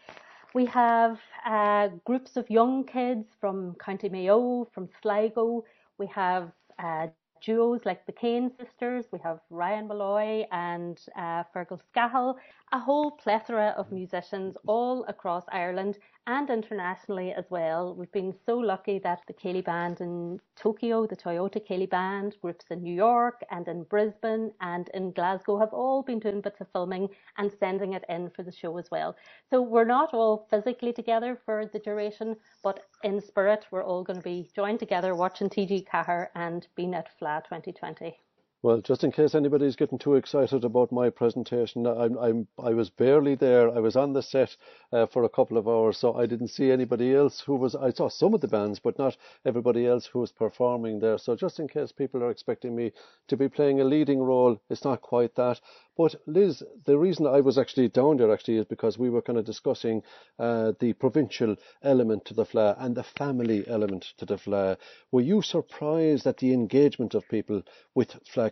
We 0.54 0.66
have 0.66 1.20
uh, 1.46 1.90
groups 2.06 2.36
of 2.36 2.50
young 2.50 2.84
kids 2.84 3.28
from 3.40 3.76
County 3.76 4.10
Mayo, 4.10 4.68
from 4.74 4.90
Sligo. 5.02 5.64
We 5.98 6.08
have 6.08 6.52
uh, 6.80 7.08
duos 7.42 7.82
like 7.86 8.06
the 8.06 8.12
Kane 8.12 8.52
sisters, 8.60 9.06
we 9.12 9.20
have 9.24 9.40
Ryan 9.50 9.88
Molloy 9.88 10.46
and 10.52 11.00
uh, 11.16 11.44
Fergal 11.54 11.80
Scahill, 11.94 12.36
a 12.72 12.80
whole 12.80 13.12
plethora 13.12 13.74
of 13.78 13.92
musicians 13.92 14.56
all 14.68 15.06
across 15.08 15.44
Ireland 15.52 15.98
and 16.30 16.52
internationally 16.52 17.34
as 17.34 17.46
well. 17.50 17.96
We've 17.96 18.12
been 18.12 18.36
so 18.46 18.60
lucky 18.60 19.00
that 19.00 19.22
the 19.26 19.34
Céilí 19.34 19.66
Band 19.66 20.00
in 20.00 20.40
Tokyo, 20.56 21.08
the 21.08 21.16
Toyota 21.16 21.60
Céilí 21.60 21.90
Band, 21.90 22.36
groups 22.40 22.66
in 22.70 22.84
New 22.84 22.94
York 22.94 23.42
and 23.50 23.68
in 23.68 23.82
Brisbane 23.82 24.52
and 24.62 24.90
in 24.94 25.12
Glasgow 25.12 25.58
have 25.58 25.74
all 25.74 26.04
been 26.04 26.20
doing 26.20 26.42
bits 26.42 26.62
of 26.62 26.68
filming 26.72 27.10
and 27.40 27.52
sending 27.60 27.94
it 27.94 28.06
in 28.10 28.30
for 28.30 28.44
the 28.44 28.52
show 28.52 28.78
as 28.78 28.92
well. 28.92 29.16
So 29.50 29.60
we're 29.60 29.86
not 29.86 30.14
all 30.14 30.46
physically 30.52 30.94
together 30.94 31.36
for 31.46 31.66
the 31.66 31.80
duration, 31.80 32.36
but 32.62 32.86
in 33.04 33.20
spirit, 33.22 33.66
we're 33.72 33.84
all 33.84 34.04
going 34.04 34.20
to 34.20 34.24
be 34.24 34.52
joined 34.56 34.80
together 34.80 35.16
watching 35.16 35.50
TG 35.50 35.88
Ceathair 35.88 36.28
and 36.36 36.68
being 36.76 36.94
at 36.94 37.10
Fleadh 37.20 37.46
2020. 37.46 38.16
Well, 38.62 38.82
just 38.82 39.06
in 39.06 39.14
case 39.14 39.36
anybody's 39.36 39.78
getting 39.78 40.00
too 40.00 40.16
excited 40.16 40.66
about 40.66 40.92
my 40.92 41.10
presentation, 41.10 41.88
I'm, 41.88 42.18
I'm, 42.18 42.48
I 42.62 42.74
was 42.74 42.90
barely 42.90 43.36
there. 43.36 43.74
I 43.74 43.80
was 43.80 43.96
on 43.96 44.12
the 44.12 44.22
set 44.22 44.58
uh, 44.92 45.06
for 45.06 45.24
a 45.24 45.30
couple 45.30 45.58
of 45.58 45.66
hours, 45.66 45.98
so 45.98 46.14
I 46.16 46.26
didn't 46.26 46.50
see 46.50 46.70
anybody 46.70 47.16
else 47.16 47.40
who 47.40 47.56
was. 47.56 47.74
I 47.74 47.92
saw 47.92 48.10
some 48.10 48.34
of 48.34 48.42
the 48.42 48.50
bands, 48.50 48.80
but 48.80 49.00
not 49.00 49.16
everybody 49.46 49.88
else 49.88 50.08
who 50.08 50.20
was 50.20 50.34
performing 50.34 51.00
there. 51.00 51.18
So 51.18 51.38
just 51.38 51.62
in 51.62 51.70
case 51.70 51.94
people 51.94 52.22
are 52.22 52.32
expecting 52.32 52.76
me 52.76 52.92
to 53.30 53.38
be 53.38 53.48
playing 53.48 53.80
a 53.80 53.86
leading 53.86 54.20
role, 54.20 54.60
it's 54.70 54.84
not 54.84 55.02
quite 55.02 55.36
that. 55.36 55.62
But 55.96 56.16
Liz, 56.28 56.62
the 56.86 56.98
reason 56.98 57.28
I 57.28 57.42
was 57.42 57.58
actually 57.58 57.90
down 57.90 58.18
there 58.18 58.32
actually 58.32 58.58
is 58.58 58.66
because 58.66 58.98
we 58.98 59.10
were 59.10 59.22
kind 59.22 59.40
of 59.40 59.46
discussing 59.46 60.04
uh, 60.38 60.74
the 60.80 60.94
provincial 60.94 61.56
element 61.84 62.26
to 62.26 62.34
the 62.34 62.46
Fleadh 62.46 62.76
and 62.80 62.96
the 62.96 63.04
family 63.04 63.66
element 63.68 64.14
to 64.18 64.26
the 64.26 64.38
Fleadh. 64.38 64.78
Were 65.12 65.22
you 65.22 65.42
surprised 65.42 66.26
at 66.28 66.38
the 66.38 66.54
engagement 66.54 67.16
of 67.16 67.28
people 67.30 67.64
with 67.96 68.12
Fleadh 68.26 68.49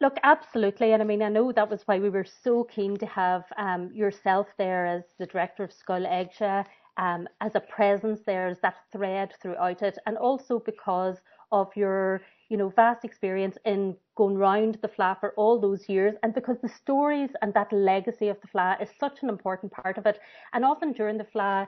Look, 0.00 0.18
absolutely. 0.22 0.92
And 0.92 1.02
I 1.02 1.06
mean, 1.06 1.22
I 1.22 1.28
know 1.28 1.52
that 1.52 1.70
was 1.70 1.82
why 1.86 1.98
we 1.98 2.10
were 2.10 2.24
so 2.24 2.64
keen 2.64 2.96
to 2.98 3.06
have 3.06 3.44
um, 3.56 3.90
yourself 3.94 4.48
there 4.58 4.86
as 4.86 5.04
the 5.18 5.26
director 5.26 5.64
of 5.64 5.72
Scoil 5.72 6.06
Éigse, 6.06 6.64
um, 6.96 7.28
as 7.40 7.54
a 7.54 7.60
presence 7.60 8.20
there, 8.26 8.48
as 8.48 8.58
that 8.60 8.76
thread 8.92 9.32
throughout 9.40 9.82
it, 9.82 9.98
and 10.06 10.16
also 10.18 10.58
because 10.58 11.16
of 11.52 11.68
your 11.76 12.22
you 12.48 12.56
know, 12.56 12.68
vast 12.68 13.04
experience 13.04 13.56
in 13.64 13.96
going 14.16 14.36
round 14.36 14.78
the 14.82 14.88
Fleadh 14.88 15.18
for 15.18 15.32
all 15.36 15.58
those 15.58 15.88
years, 15.88 16.14
and 16.22 16.34
because 16.34 16.56
the 16.62 16.68
stories 16.68 17.30
and 17.42 17.54
that 17.54 17.72
legacy 17.72 18.28
of 18.28 18.40
the 18.40 18.48
Fleadh 18.48 18.82
is 18.82 18.90
such 19.00 19.22
an 19.22 19.28
important 19.28 19.72
part 19.72 19.98
of 19.98 20.06
it. 20.06 20.20
And 20.52 20.64
often 20.64 20.92
during 20.92 21.18
the 21.18 21.24
Fleadh, 21.24 21.66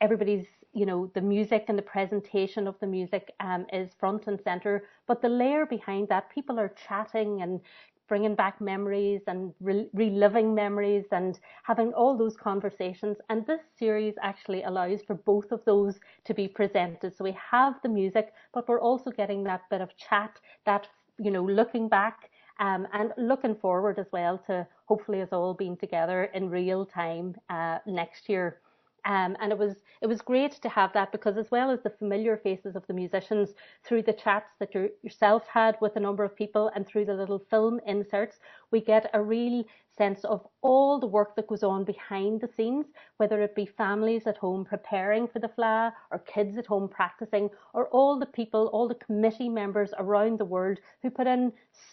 everybody's, 0.00 0.46
you 0.72 0.86
know, 0.86 1.10
the 1.14 1.20
music 1.20 1.64
and 1.68 1.76
the 1.78 1.82
presentation 1.82 2.66
of 2.66 2.78
the 2.80 2.86
music 2.86 3.32
um, 3.40 3.66
is 3.72 3.90
front 3.98 4.26
and 4.26 4.40
center, 4.42 4.84
but 5.06 5.20
the 5.20 5.28
layer 5.28 5.66
behind 5.66 6.08
that, 6.08 6.30
people 6.30 6.58
are 6.60 6.72
chatting 6.88 7.42
and 7.42 7.60
bringing 8.08 8.34
back 8.34 8.60
memories 8.60 9.20
and 9.28 9.52
re- 9.60 9.88
reliving 9.94 10.52
memories 10.54 11.04
and 11.12 11.38
having 11.62 11.92
all 11.92 12.16
those 12.16 12.36
conversations. 12.36 13.16
And 13.28 13.46
this 13.46 13.60
series 13.78 14.14
actually 14.20 14.64
allows 14.64 15.00
for 15.02 15.14
both 15.14 15.52
of 15.52 15.64
those 15.64 16.00
to 16.24 16.34
be 16.34 16.48
presented. 16.48 17.16
So 17.16 17.24
we 17.24 17.36
have 17.50 17.74
the 17.82 17.88
music, 17.88 18.32
but 18.52 18.68
we're 18.68 18.80
also 18.80 19.10
getting 19.10 19.44
that 19.44 19.62
bit 19.70 19.80
of 19.80 19.96
chat, 19.96 20.32
that, 20.66 20.88
you 21.18 21.30
know, 21.30 21.44
looking 21.44 21.88
back 21.88 22.30
um, 22.58 22.86
and 22.92 23.12
looking 23.16 23.54
forward 23.54 23.98
as 23.98 24.06
well 24.12 24.38
to 24.46 24.66
hopefully 24.86 25.22
us 25.22 25.28
all 25.32 25.54
being 25.54 25.76
together 25.76 26.24
in 26.34 26.50
real 26.50 26.84
time 26.84 27.36
uh, 27.48 27.78
next 27.86 28.28
year. 28.28 28.58
Um, 29.04 29.36
and 29.40 29.52
it 29.52 29.58
was 29.58 29.76
it 30.02 30.06
was 30.06 30.20
great 30.20 30.52
to 30.62 30.68
have 30.68 30.92
that 30.94 31.12
because 31.12 31.36
as 31.36 31.50
well 31.50 31.70
as 31.70 31.82
the 31.82 31.90
familiar 31.90 32.36
faces 32.36 32.76
of 32.76 32.86
the 32.86 32.94
musicians 32.94 33.50
through 33.84 34.02
the 34.02 34.12
chats 34.12 34.52
that 34.58 34.74
you 34.74 34.90
yourself 35.02 35.46
had 35.46 35.76
with 35.80 35.96
a 35.96 36.00
number 36.00 36.24
of 36.24 36.34
people 36.36 36.70
and 36.74 36.86
through 36.86 37.04
the 37.04 37.14
little 37.14 37.38
film 37.50 37.80
inserts, 37.86 38.38
we 38.70 38.80
get 38.80 39.10
a 39.14 39.22
real 39.22 39.64
sense 40.00 40.24
of 40.24 40.46
all 40.62 40.98
the 40.98 41.06
work 41.06 41.36
that 41.36 41.46
goes 41.46 41.62
on 41.62 41.84
behind 41.84 42.40
the 42.40 42.48
scenes, 42.56 42.86
whether 43.18 43.42
it 43.42 43.54
be 43.54 43.66
families 43.66 44.26
at 44.26 44.38
home 44.38 44.64
preparing 44.64 45.28
for 45.28 45.40
the 45.40 45.48
Fleadh 45.48 45.92
or 46.10 46.18
kids 46.20 46.56
at 46.56 46.66
home 46.66 46.88
practicing, 46.88 47.50
or 47.74 47.88
all 47.88 48.18
the 48.18 48.24
people, 48.24 48.68
all 48.72 48.88
the 48.88 48.94
committee 48.94 49.48
members 49.50 49.92
around 49.98 50.38
the 50.38 50.44
world 50.44 50.78
who 51.02 51.10
put 51.10 51.26
in 51.26 51.52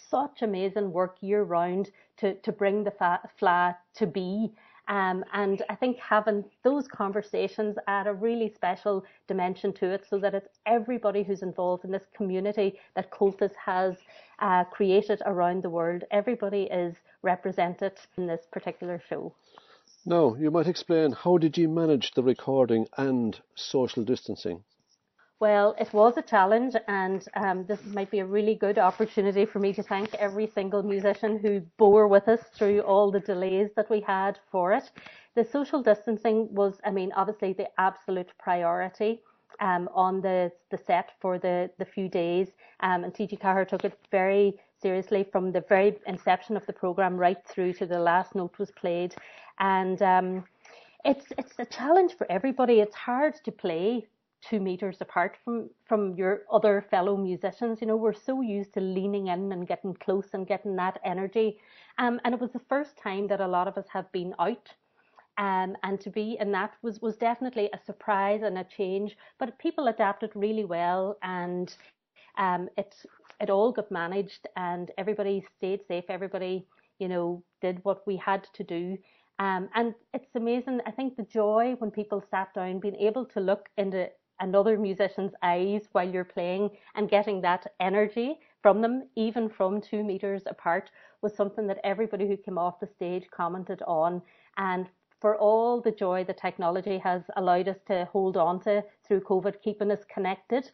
such 0.09 0.41
amazing 0.41 0.93
work 0.93 1.17
year 1.19 1.43
round 1.43 1.91
to, 2.15 2.33
to 2.35 2.51
bring 2.53 2.85
the 2.85 2.91
Fleadh 3.39 3.75
to 3.95 4.07
be. 4.07 4.53
Um, 4.87 5.25
and 5.33 5.61
I 5.69 5.75
think 5.75 5.97
having 5.97 6.45
those 6.63 6.87
conversations 6.87 7.75
add 7.87 8.07
a 8.07 8.13
really 8.13 8.51
special 8.53 9.03
dimension 9.27 9.73
to 9.73 9.89
it 9.89 10.05
so 10.09 10.17
that 10.19 10.33
it's 10.33 10.47
everybody 10.65 11.23
who's 11.23 11.41
involved 11.41 11.83
in 11.83 11.91
this 11.91 12.07
community 12.15 12.79
that 12.95 13.11
Comhaltas 13.11 13.51
has 13.63 13.95
uh, 14.39 14.63
created 14.65 15.21
around 15.25 15.63
the 15.63 15.69
world. 15.69 16.03
Everybody 16.11 16.63
is 16.63 16.95
represented 17.21 17.93
in 18.17 18.27
this 18.27 18.45
particular 18.51 19.01
show. 19.09 19.33
Now, 20.05 20.35
you 20.35 20.51
might 20.51 20.67
explain 20.67 21.11
how 21.11 21.37
did 21.37 21.57
you 21.57 21.67
manage 21.67 22.11
the 22.11 22.23
recording 22.23 22.87
and 22.97 23.37
social 23.55 24.05
distancing? 24.05 24.63
Well, 25.39 25.75
it 25.79 25.93
was 25.93 26.17
a 26.17 26.23
challenge, 26.23 26.75
and 26.87 27.23
um, 27.35 27.63
this 27.67 27.85
might 27.85 28.09
be 28.09 28.19
a 28.19 28.25
really 28.25 28.55
good 28.55 28.79
opportunity 28.79 29.45
for 29.45 29.59
me 29.59 29.71
to 29.73 29.83
thank 29.83 30.15
every 30.15 30.47
single 30.47 30.81
musician 30.81 31.37
who 31.37 31.59
bore 31.77 32.07
with 32.07 32.27
us 32.27 32.41
through 32.55 32.79
all 32.81 33.11
the 33.11 33.19
delays 33.19 33.69
that 33.75 33.87
we 33.87 34.01
had 34.01 34.39
for 34.51 34.73
it. 34.73 34.89
The 35.35 35.43
social 35.43 35.83
distancing 35.83 36.47
was, 36.55 36.79
I 36.83 36.89
mean, 36.89 37.11
obviously 37.15 37.53
the 37.53 37.69
absolute 37.79 38.31
priority. 38.39 39.21
Um, 39.59 39.89
on 39.95 40.21
the, 40.21 40.51
the 40.69 40.77
set 40.77 41.13
for 41.19 41.39
the, 41.39 41.71
the 41.79 41.85
few 41.85 42.09
days, 42.09 42.49
um, 42.81 43.03
and 43.03 43.13
TG 43.13 43.39
Ceathair 43.39 43.67
took 43.67 43.85
it 43.85 43.97
very 44.11 44.59
seriously 44.79 45.23
from 45.31 45.51
the 45.51 45.61
very 45.61 45.97
inception 46.05 46.55
of 46.55 46.65
the 46.67 46.73
program 46.73 47.17
right 47.17 47.43
through 47.47 47.73
to 47.73 47.87
the 47.87 47.97
last 47.97 48.35
note 48.35 48.59
was 48.59 48.69
played, 48.71 49.15
and 49.57 49.99
um, 50.03 50.43
it's 51.05 51.25
it's 51.39 51.53
a 51.57 51.65
challenge 51.65 52.13
for 52.17 52.29
everybody. 52.29 52.81
It's 52.81 52.93
hard 52.93 53.33
to 53.45 53.51
play 53.51 54.05
two 54.41 54.59
meters 54.59 54.97
apart 55.01 55.37
from 55.43 55.69
from 55.85 56.15
your 56.15 56.43
other 56.51 56.85
fellow 56.89 57.17
musicians. 57.17 57.81
You 57.81 57.87
know, 57.87 57.95
we're 57.97 58.13
so 58.13 58.41
used 58.41 58.73
to 58.73 58.81
leaning 58.81 59.27
in 59.27 59.51
and 59.51 59.67
getting 59.67 59.93
close 59.95 60.29
and 60.33 60.47
getting 60.47 60.75
that 60.77 60.99
energy. 61.03 61.57
Um, 61.97 62.19
and 62.23 62.33
it 62.33 62.41
was 62.41 62.51
the 62.51 62.67
first 62.69 62.97
time 62.97 63.27
that 63.27 63.41
a 63.41 63.47
lot 63.47 63.67
of 63.67 63.77
us 63.77 63.87
have 63.89 64.11
been 64.11 64.33
out. 64.39 64.69
Um, 65.39 65.75
and 65.83 65.99
to 66.01 66.09
be 66.09 66.37
in 66.39 66.51
that 66.53 66.73
was 66.81 67.01
was 67.01 67.15
definitely 67.17 67.69
a 67.73 67.79
surprise 67.85 68.41
and 68.43 68.57
a 68.57 68.63
change. 68.63 69.17
But 69.39 69.59
people 69.59 69.87
adapted 69.87 70.31
really 70.35 70.65
well, 70.65 71.17
and 71.21 71.75
um, 72.37 72.69
it 72.77 72.95
it 73.39 73.49
all 73.49 73.71
got 73.71 73.91
managed, 73.91 74.47
and 74.55 74.91
everybody 74.97 75.45
stayed 75.57 75.81
safe. 75.87 76.05
Everybody, 76.09 76.65
you 76.99 77.07
know, 77.07 77.43
did 77.61 77.83
what 77.83 78.05
we 78.07 78.17
had 78.17 78.47
to 78.53 78.63
do. 78.63 78.97
Um, 79.39 79.69
and 79.75 79.93
it's 80.13 80.35
amazing. 80.35 80.81
I 80.87 80.91
think 80.91 81.15
the 81.15 81.23
joy 81.23 81.75
when 81.77 81.91
people 81.91 82.23
sat 82.31 82.53
down, 82.55 82.79
being 82.79 82.95
able 82.95 83.25
to 83.25 83.39
look 83.39 83.69
into 83.77 84.09
another 84.39 84.77
musician's 84.77 85.33
eyes 85.41 85.87
while 85.91 86.07
you're 86.07 86.23
playing 86.23 86.69
and 86.95 87.09
getting 87.09 87.41
that 87.41 87.67
energy 87.79 88.39
from 88.61 88.81
them, 88.81 89.07
even 89.15 89.49
from 89.49 89.81
two 89.81 90.03
meters 90.03 90.43
apart, 90.47 90.91
was 91.21 91.35
something 91.35 91.67
that 91.67 91.79
everybody 91.83 92.27
who 92.27 92.37
came 92.37 92.57
off 92.57 92.79
the 92.79 92.87
stage 92.87 93.25
commented 93.31 93.81
on. 93.87 94.21
And 94.57 94.87
for 95.19 95.35
all 95.37 95.81
the 95.81 95.91
joy 95.91 96.23
that 96.25 96.37
technology 96.37 96.97
has 96.99 97.23
allowed 97.37 97.67
us 97.67 97.77
to 97.87 98.05
hold 98.11 98.37
on 98.37 98.59
to 98.61 98.83
through 99.07 99.21
COVID, 99.21 99.61
keeping 99.61 99.91
us 99.91 100.03
connected, 100.13 100.69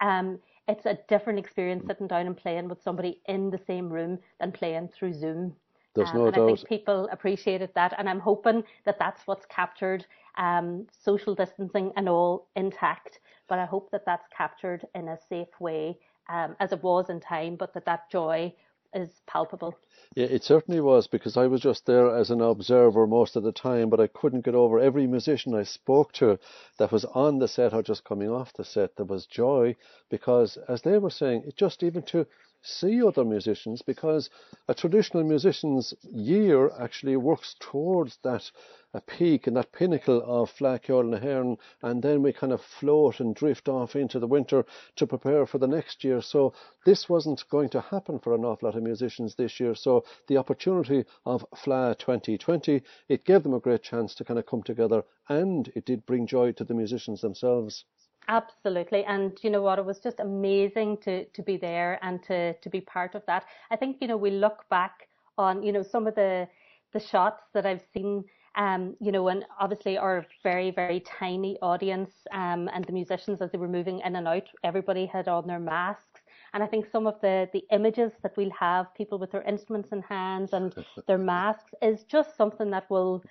um, 0.00 0.38
it's 0.68 0.86
a 0.86 0.98
different 1.08 1.38
experience 1.38 1.84
sitting 1.86 2.06
down 2.06 2.26
and 2.26 2.36
playing 2.36 2.68
with 2.68 2.82
somebody 2.82 3.20
in 3.26 3.50
the 3.50 3.60
same 3.66 3.88
room 3.88 4.18
than 4.38 4.52
playing 4.52 4.88
through 4.88 5.14
Zoom. 5.14 5.56
There's 5.94 6.10
um, 6.10 6.18
no 6.18 6.26
and 6.26 6.34
doubt. 6.34 6.42
I 6.44 6.54
think 6.54 6.68
people 6.68 7.08
appreciated 7.10 7.70
that, 7.74 7.94
and 7.98 8.08
I'm 8.08 8.20
hoping 8.20 8.62
that 8.84 8.98
that's 8.98 9.26
what's 9.26 9.46
captured 9.46 10.06
um, 10.38 10.86
social 11.04 11.34
distancing 11.34 11.92
and 11.96 12.08
all 12.08 12.48
intact. 12.56 13.20
But 13.48 13.58
I 13.58 13.66
hope 13.66 13.90
that 13.90 14.04
that's 14.06 14.26
captured 14.36 14.86
in 14.94 15.08
a 15.08 15.18
safe 15.28 15.60
way, 15.60 15.98
um, 16.28 16.56
as 16.60 16.72
it 16.72 16.82
was 16.82 17.10
in 17.10 17.20
time, 17.20 17.56
but 17.56 17.74
that 17.74 17.84
that 17.86 18.10
joy 18.10 18.54
is 18.94 19.10
palpable. 19.26 19.74
Yeah, 20.14 20.26
it 20.26 20.44
certainly 20.44 20.80
was 20.80 21.06
because 21.06 21.36
I 21.36 21.46
was 21.46 21.60
just 21.60 21.84
there 21.84 22.16
as 22.16 22.30
an 22.30 22.40
observer 22.40 23.06
most 23.06 23.36
of 23.36 23.42
the 23.42 23.52
time, 23.52 23.90
but 23.90 24.00
I 24.00 24.06
couldn't 24.06 24.44
get 24.44 24.54
over 24.54 24.78
every 24.78 25.06
musician 25.06 25.54
I 25.54 25.64
spoke 25.64 26.12
to 26.14 26.38
that 26.78 26.92
was 26.92 27.04
on 27.04 27.38
the 27.38 27.48
set 27.48 27.74
or 27.74 27.82
just 27.82 28.04
coming 28.04 28.30
off 28.30 28.52
the 28.54 28.64
set. 28.64 28.96
There 28.96 29.04
was 29.04 29.26
joy 29.26 29.76
because, 30.08 30.56
as 30.68 30.82
they 30.82 30.98
were 30.98 31.10
saying, 31.10 31.44
it 31.46 31.56
just 31.56 31.82
even 31.82 32.02
to 32.04 32.26
see 32.62 33.02
other 33.02 33.24
musicians 33.24 33.82
because 33.82 34.30
a 34.66 34.74
traditional 34.74 35.22
musician's 35.22 35.94
year 36.02 36.70
actually 36.80 37.16
works 37.16 37.54
towards 37.60 38.18
that 38.24 38.50
a 38.94 39.00
peak 39.00 39.46
and 39.46 39.56
that 39.56 39.72
pinnacle 39.72 40.22
of 40.24 40.54
Cheoil 40.56 41.04
na 41.04 41.18
hÉireann, 41.18 41.58
and 41.82 42.02
then 42.02 42.22
we 42.22 42.32
kind 42.32 42.52
of 42.52 42.60
float 42.62 43.20
and 43.20 43.34
drift 43.34 43.68
off 43.68 43.94
into 43.94 44.18
the 44.18 44.26
winter 44.26 44.64
to 44.96 45.06
prepare 45.06 45.46
for 45.46 45.58
the 45.58 45.66
next 45.66 46.04
year. 46.04 46.22
So 46.22 46.54
this 46.84 47.08
wasn't 47.08 47.48
going 47.50 47.68
to 47.70 47.80
happen 47.80 48.18
for 48.18 48.34
an 48.34 48.44
awful 48.44 48.68
lot 48.68 48.76
of 48.76 48.82
musicians 48.82 49.34
this 49.34 49.60
year. 49.60 49.74
So 49.74 50.04
the 50.26 50.38
opportunity 50.38 51.04
of 51.26 51.44
Fleadh 51.54 51.98
2020, 51.98 52.82
it 53.08 53.24
gave 53.24 53.42
them 53.42 53.54
a 53.54 53.60
great 53.60 53.82
chance 53.82 54.14
to 54.14 54.24
kind 54.24 54.38
of 54.38 54.46
come 54.46 54.62
together, 54.62 55.04
and 55.28 55.70
it 55.74 55.84
did 55.84 56.06
bring 56.06 56.26
joy 56.26 56.52
to 56.52 56.64
the 56.64 56.74
musicians 56.74 57.20
themselves. 57.20 57.84
Absolutely. 58.28 59.04
And 59.04 59.38
you 59.42 59.48
know 59.48 59.62
what? 59.62 59.78
It 59.78 59.86
was 59.86 60.00
just 60.00 60.20
amazing 60.20 60.98
to, 60.98 61.24
to 61.24 61.42
be 61.42 61.56
there 61.56 61.98
and 62.02 62.22
to, 62.24 62.52
to 62.54 62.68
be 62.68 62.80
part 62.82 63.14
of 63.14 63.22
that. 63.26 63.44
I 63.70 63.76
think, 63.76 63.96
you 64.00 64.08
know, 64.08 64.18
we 64.18 64.30
look 64.30 64.68
back 64.68 65.08
on, 65.38 65.62
you 65.62 65.72
know, 65.72 65.82
some 65.82 66.06
of 66.06 66.14
the, 66.14 66.46
the 66.92 67.00
shots 67.00 67.42
that 67.54 67.64
I've 67.64 67.82
seen, 67.94 68.24
um, 68.56 68.96
you 69.00 69.12
know, 69.12 69.28
and 69.28 69.44
obviously 69.60 69.98
our 69.98 70.26
very, 70.42 70.70
very 70.70 71.00
tiny 71.00 71.58
audience, 71.62 72.10
um, 72.32 72.68
and 72.72 72.84
the 72.84 72.92
musicians 72.92 73.40
as 73.40 73.50
they 73.52 73.58
were 73.58 73.68
moving 73.68 74.00
in 74.00 74.16
and 74.16 74.26
out, 74.26 74.48
everybody 74.64 75.06
had 75.06 75.28
on 75.28 75.46
their 75.46 75.60
masks. 75.60 76.20
And 76.54 76.62
I 76.62 76.66
think 76.66 76.86
some 76.90 77.06
of 77.06 77.20
the, 77.20 77.48
the 77.52 77.64
images 77.72 78.12
that 78.22 78.36
we'll 78.36 78.50
have, 78.58 78.94
people 78.94 79.18
with 79.18 79.30
their 79.30 79.42
instruments 79.42 79.90
in 79.92 80.02
hands 80.02 80.52
and 80.52 80.74
their 81.06 81.18
masks, 81.18 81.72
is 81.82 82.04
just 82.04 82.36
something 82.36 82.70
that 82.70 82.88
will, 82.90 83.22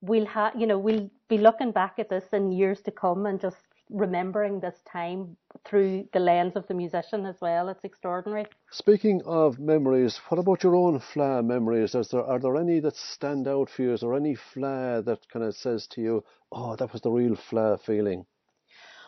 we'll 0.00 0.26
have, 0.26 0.54
you 0.58 0.66
know, 0.66 0.78
we'll 0.78 1.10
be 1.28 1.38
looking 1.38 1.72
back 1.72 1.98
at 1.98 2.08
this 2.08 2.24
in 2.32 2.52
years 2.52 2.80
to 2.82 2.90
come 2.90 3.26
and 3.26 3.40
just 3.40 3.73
remembering 3.90 4.60
this 4.60 4.76
time 4.90 5.36
through 5.64 6.08
the 6.12 6.18
lens 6.18 6.56
of 6.56 6.66
the 6.66 6.74
musician 6.74 7.26
as 7.26 7.36
well. 7.40 7.68
It's 7.68 7.84
extraordinary. 7.84 8.46
Speaking 8.70 9.22
of 9.24 9.58
memories, 9.58 10.20
what 10.28 10.38
about 10.38 10.62
your 10.62 10.74
own 10.74 11.00
Fleadh 11.00 11.44
memories? 11.44 11.94
Is 11.94 12.08
there, 12.08 12.24
are 12.24 12.38
there 12.38 12.56
any 12.56 12.80
that 12.80 12.96
stand 12.96 13.46
out 13.46 13.70
for 13.70 13.82
you? 13.82 13.92
Is 13.92 14.00
there 14.00 14.14
any 14.14 14.36
Fleadh 14.36 15.04
that 15.04 15.28
kind 15.28 15.44
of 15.44 15.54
says 15.54 15.86
to 15.88 16.00
you, 16.00 16.24
oh, 16.50 16.76
that 16.76 16.92
was 16.92 17.02
the 17.02 17.10
real 17.10 17.36
Fleadh 17.36 17.80
feeling? 17.82 18.26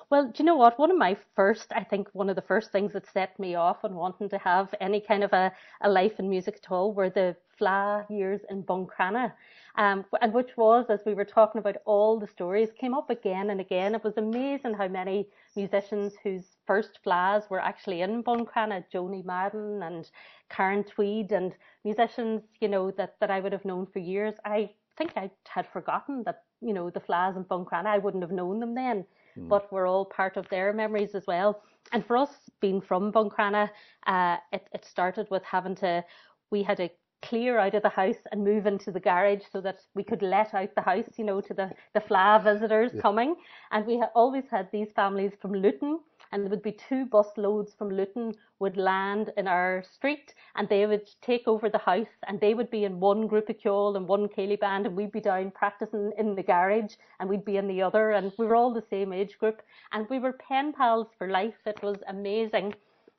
Well, 0.08 0.26
do 0.28 0.34
you 0.38 0.44
know 0.44 0.54
what? 0.54 0.78
One 0.78 0.92
of 0.92 0.98
my 0.98 1.16
first, 1.34 1.72
I 1.74 1.82
think 1.82 2.08
one 2.12 2.30
of 2.30 2.36
the 2.36 2.42
first 2.42 2.70
things 2.70 2.92
that 2.92 3.12
set 3.12 3.36
me 3.40 3.56
off 3.56 3.78
on 3.82 3.96
wanting 3.96 4.28
to 4.28 4.38
have 4.38 4.72
any 4.80 5.00
kind 5.00 5.24
of 5.24 5.32
a, 5.32 5.52
a 5.80 5.88
life 5.88 6.20
in 6.20 6.30
music 6.30 6.60
at 6.62 6.70
all 6.70 6.92
were 6.92 7.10
the 7.10 7.34
Fleadh 7.60 8.08
years 8.08 8.40
in 8.48 8.62
Buncrana. 8.62 9.32
Um, 9.76 10.04
and 10.20 10.32
which 10.32 10.56
was, 10.56 10.86
as 10.88 11.00
we 11.04 11.14
were 11.14 11.24
talking 11.24 11.58
about 11.58 11.76
all 11.84 12.18
the 12.18 12.26
stories, 12.26 12.70
came 12.80 12.94
up 12.94 13.10
again 13.10 13.50
and 13.50 13.60
again. 13.60 13.94
It 13.94 14.02
was 14.02 14.16
amazing 14.16 14.74
how 14.74 14.88
many 14.88 15.28
musicians 15.54 16.14
whose 16.22 16.56
first 16.66 16.98
Fleadhs 17.04 17.50
were 17.50 17.60
actually 17.60 18.00
in 18.00 18.22
Buncrana, 18.22 18.84
Joanie 18.90 19.22
Madden 19.24 19.82
and 19.82 20.08
Karen 20.48 20.82
Tweed, 20.82 21.32
and 21.32 21.52
musicians, 21.84 22.42
you 22.60 22.68
know, 22.68 22.90
that, 22.92 23.16
that 23.20 23.30
I 23.30 23.40
would 23.40 23.52
have 23.52 23.64
known 23.66 23.86
for 23.86 23.98
years. 23.98 24.34
I 24.44 24.70
think 24.96 25.12
I 25.16 25.30
had 25.46 25.66
forgotten 25.72 26.22
that, 26.24 26.44
you 26.62 26.72
know, 26.72 26.88
the 26.88 27.00
Fleadhs 27.00 27.36
in 27.36 27.44
Buncrana, 27.44 27.86
I 27.86 27.98
wouldn't 27.98 28.22
have 28.22 28.32
known 28.32 28.60
them 28.60 28.74
then. 28.74 29.04
Mm. 29.38 29.48
but 29.48 29.70
we're 29.72 29.86
all 29.86 30.04
part 30.04 30.36
of 30.36 30.48
their 30.48 30.72
memories 30.72 31.14
as 31.14 31.26
well. 31.26 31.62
And 31.92 32.04
for 32.04 32.16
us, 32.16 32.30
being 32.60 32.80
from 32.80 33.12
Buncrana, 33.12 33.70
uh, 34.06 34.36
it, 34.52 34.66
it 34.72 34.84
started 34.84 35.28
with 35.30 35.44
having 35.44 35.74
to, 35.76 36.04
we 36.50 36.62
had 36.62 36.78
to 36.78 36.88
clear 37.22 37.58
out 37.58 37.74
of 37.74 37.82
the 37.82 37.88
house 37.88 38.16
and 38.30 38.44
move 38.44 38.66
into 38.66 38.90
the 38.90 39.00
garage 39.00 39.42
so 39.52 39.60
that 39.60 39.78
we 39.94 40.04
could 40.04 40.22
let 40.22 40.54
out 40.54 40.74
the 40.74 40.82
house, 40.82 41.08
you 41.16 41.24
know, 41.24 41.40
to 41.40 41.54
the, 41.54 41.70
the 41.94 42.00
Fleadh 42.00 42.44
visitors 42.44 42.92
yeah. 42.94 43.00
coming. 43.00 43.36
And 43.70 43.86
we 43.86 43.98
ha- 43.98 44.10
always 44.14 44.44
had 44.50 44.68
these 44.72 44.88
families 44.94 45.32
from 45.40 45.52
Luton 45.52 46.00
and 46.32 46.42
there 46.42 46.50
would 46.50 46.62
be 46.62 46.72
two 46.72 47.06
bus 47.06 47.28
loads 47.36 47.74
from 47.74 47.90
Luton 47.90 48.34
would 48.58 48.76
land 48.76 49.32
in 49.36 49.46
our 49.46 49.84
street 49.92 50.34
and 50.56 50.68
they 50.68 50.86
would 50.86 51.08
take 51.22 51.46
over 51.46 51.68
the 51.68 51.78
house 51.78 52.06
and 52.26 52.40
they 52.40 52.54
would 52.54 52.70
be 52.70 52.84
in 52.84 53.00
one 53.00 53.26
group 53.26 53.48
of 53.48 53.58
Cheoil 53.60 53.96
and 53.96 54.08
one 54.08 54.28
Céilí 54.28 54.58
band 54.58 54.86
and 54.86 54.96
we'd 54.96 55.12
be 55.12 55.20
down 55.20 55.50
practicing 55.50 56.12
in 56.18 56.34
the 56.34 56.42
garage 56.42 56.94
and 57.20 57.28
we'd 57.28 57.44
be 57.44 57.56
in 57.56 57.68
the 57.68 57.82
other 57.82 58.10
and 58.12 58.32
we 58.38 58.46
were 58.46 58.56
all 58.56 58.72
the 58.72 58.84
same 58.90 59.12
age 59.12 59.38
group 59.38 59.62
and 59.92 60.08
we 60.10 60.18
were 60.18 60.32
pen 60.32 60.72
pals 60.72 61.08
for 61.16 61.28
life. 61.28 61.54
It 61.64 61.82
was 61.82 61.98
amazing. 62.08 62.74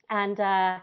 And 0.09 0.39
uh, 0.39 0.79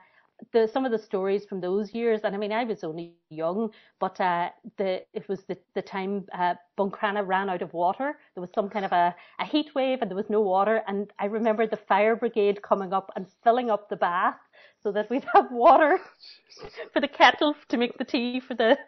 the 0.53 0.69
some 0.73 0.85
of 0.85 0.93
the 0.93 0.99
stories 0.99 1.45
from 1.45 1.61
those 1.61 1.95
years, 1.95 2.21
and 2.25 2.35
I 2.35 2.39
mean, 2.39 2.53
I 2.53 2.65
was 2.65 2.85
only 2.85 3.15
young, 3.31 3.71
but 4.01 4.21
uh, 4.21 4.51
the 4.77 5.03
it 5.13 5.29
was 5.29 5.45
the 5.45 5.57
the 5.75 5.83
time 5.83 6.27
uh, 6.33 6.55
Buncrana 6.79 7.27
ran 7.27 7.49
out 7.49 7.63
of 7.63 7.73
water. 7.73 8.19
There 8.35 8.41
was 8.41 8.51
some 8.55 8.69
kind 8.69 8.85
of 8.85 8.93
a, 8.93 9.15
a 9.41 9.45
heat 9.45 9.75
wave, 9.75 9.99
and 10.01 10.11
there 10.11 10.17
was 10.17 10.31
no 10.31 10.41
water. 10.41 10.83
And 10.87 11.13
I 11.19 11.27
remember 11.27 11.67
the 11.67 11.77
fire 11.77 12.17
brigade 12.17 12.63
coming 12.63 12.93
up 12.93 13.11
and 13.17 13.27
filling 13.43 13.71
up 13.71 13.89
the 13.89 13.97
bath 13.97 14.39
so 14.83 14.93
that 14.93 15.11
we'd 15.11 15.27
have 15.35 15.51
water 15.51 15.99
for 16.93 17.01
the 17.01 17.09
kettle 17.09 17.55
to 17.69 17.77
make 17.77 17.99
the 17.99 18.05
tea 18.05 18.41
for 18.41 18.55
the 18.55 18.79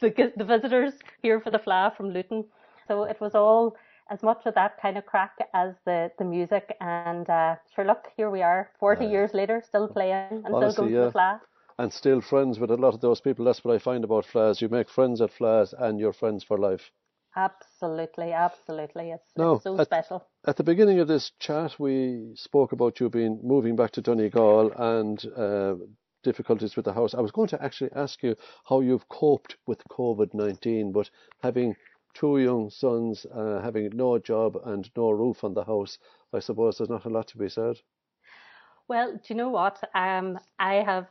the, 0.00 0.32
the 0.36 0.44
visitors 0.44 0.94
here 1.22 1.40
for 1.40 1.50
the 1.50 1.58
Fleadh 1.58 1.96
from 1.96 2.10
Luton. 2.10 2.44
So 2.88 3.04
it 3.04 3.20
was 3.20 3.34
all 3.34 3.76
as 4.10 4.22
much 4.22 4.42
of 4.46 4.54
that 4.54 4.80
kind 4.80 4.98
of 4.98 5.06
crack 5.06 5.32
as 5.54 5.74
the, 5.84 6.10
the 6.18 6.24
music. 6.24 6.76
And 6.80 7.28
uh, 7.28 7.56
sure, 7.74 7.84
look, 7.84 8.08
here 8.16 8.30
we 8.30 8.42
are, 8.42 8.70
40 8.78 9.06
years 9.06 9.30
later, 9.34 9.62
still 9.66 9.88
playing 9.88 10.42
and 10.44 10.54
Honestly, 10.54 10.72
still 10.72 10.84
going 10.84 10.94
yeah. 10.94 11.00
to 11.00 11.06
the 11.06 11.12
Fleadh. 11.12 11.40
And 11.78 11.92
still 11.92 12.20
friends 12.20 12.58
with 12.58 12.70
a 12.70 12.76
lot 12.76 12.94
of 12.94 13.00
those 13.00 13.20
people. 13.20 13.44
That's 13.44 13.64
what 13.64 13.74
I 13.74 13.78
find 13.78 14.04
about 14.04 14.26
Fleadhs. 14.26 14.60
You 14.60 14.68
make 14.68 14.88
friends 14.88 15.20
at 15.20 15.30
Fleadhs 15.32 15.74
and 15.76 15.98
you're 15.98 16.12
friends 16.12 16.44
for 16.44 16.56
life. 16.56 16.90
Absolutely, 17.36 18.32
absolutely. 18.32 19.10
It's, 19.10 19.26
no, 19.36 19.54
it's 19.54 19.64
so 19.64 19.78
at, 19.80 19.86
special. 19.86 20.24
At 20.46 20.56
the 20.56 20.62
beginning 20.62 21.00
of 21.00 21.08
this 21.08 21.32
chat, 21.40 21.72
we 21.80 22.30
spoke 22.36 22.70
about 22.70 23.00
you 23.00 23.10
being 23.10 23.40
moving 23.42 23.74
back 23.74 23.90
to 23.92 24.02
Donegal 24.02 24.70
and 24.76 25.24
uh, 25.36 25.74
difficulties 26.22 26.76
with 26.76 26.84
the 26.84 26.92
house. 26.92 27.12
I 27.12 27.20
was 27.20 27.32
going 27.32 27.48
to 27.48 27.62
actually 27.62 27.90
ask 27.96 28.22
you 28.22 28.36
how 28.68 28.80
you've 28.80 29.08
coped 29.08 29.56
with 29.66 29.82
COVID 29.90 30.32
19, 30.32 30.92
but 30.92 31.10
having 31.42 31.74
two 32.14 32.38
young 32.38 32.70
sons 32.70 33.26
uh, 33.26 33.60
having 33.62 33.90
no 33.92 34.18
job 34.18 34.56
and 34.64 34.88
no 34.96 35.10
roof 35.10 35.44
on 35.44 35.54
the 35.54 35.64
house, 35.64 35.98
I 36.32 36.40
suppose 36.40 36.78
there's 36.78 36.90
not 36.90 37.04
a 37.04 37.10
lot 37.10 37.28
to 37.28 37.38
be 37.38 37.48
said. 37.48 37.76
Well, 38.88 39.12
do 39.12 39.20
you 39.28 39.34
know 39.34 39.50
what? 39.50 39.82
Um, 39.94 40.38
I 40.58 40.74
have. 40.74 41.06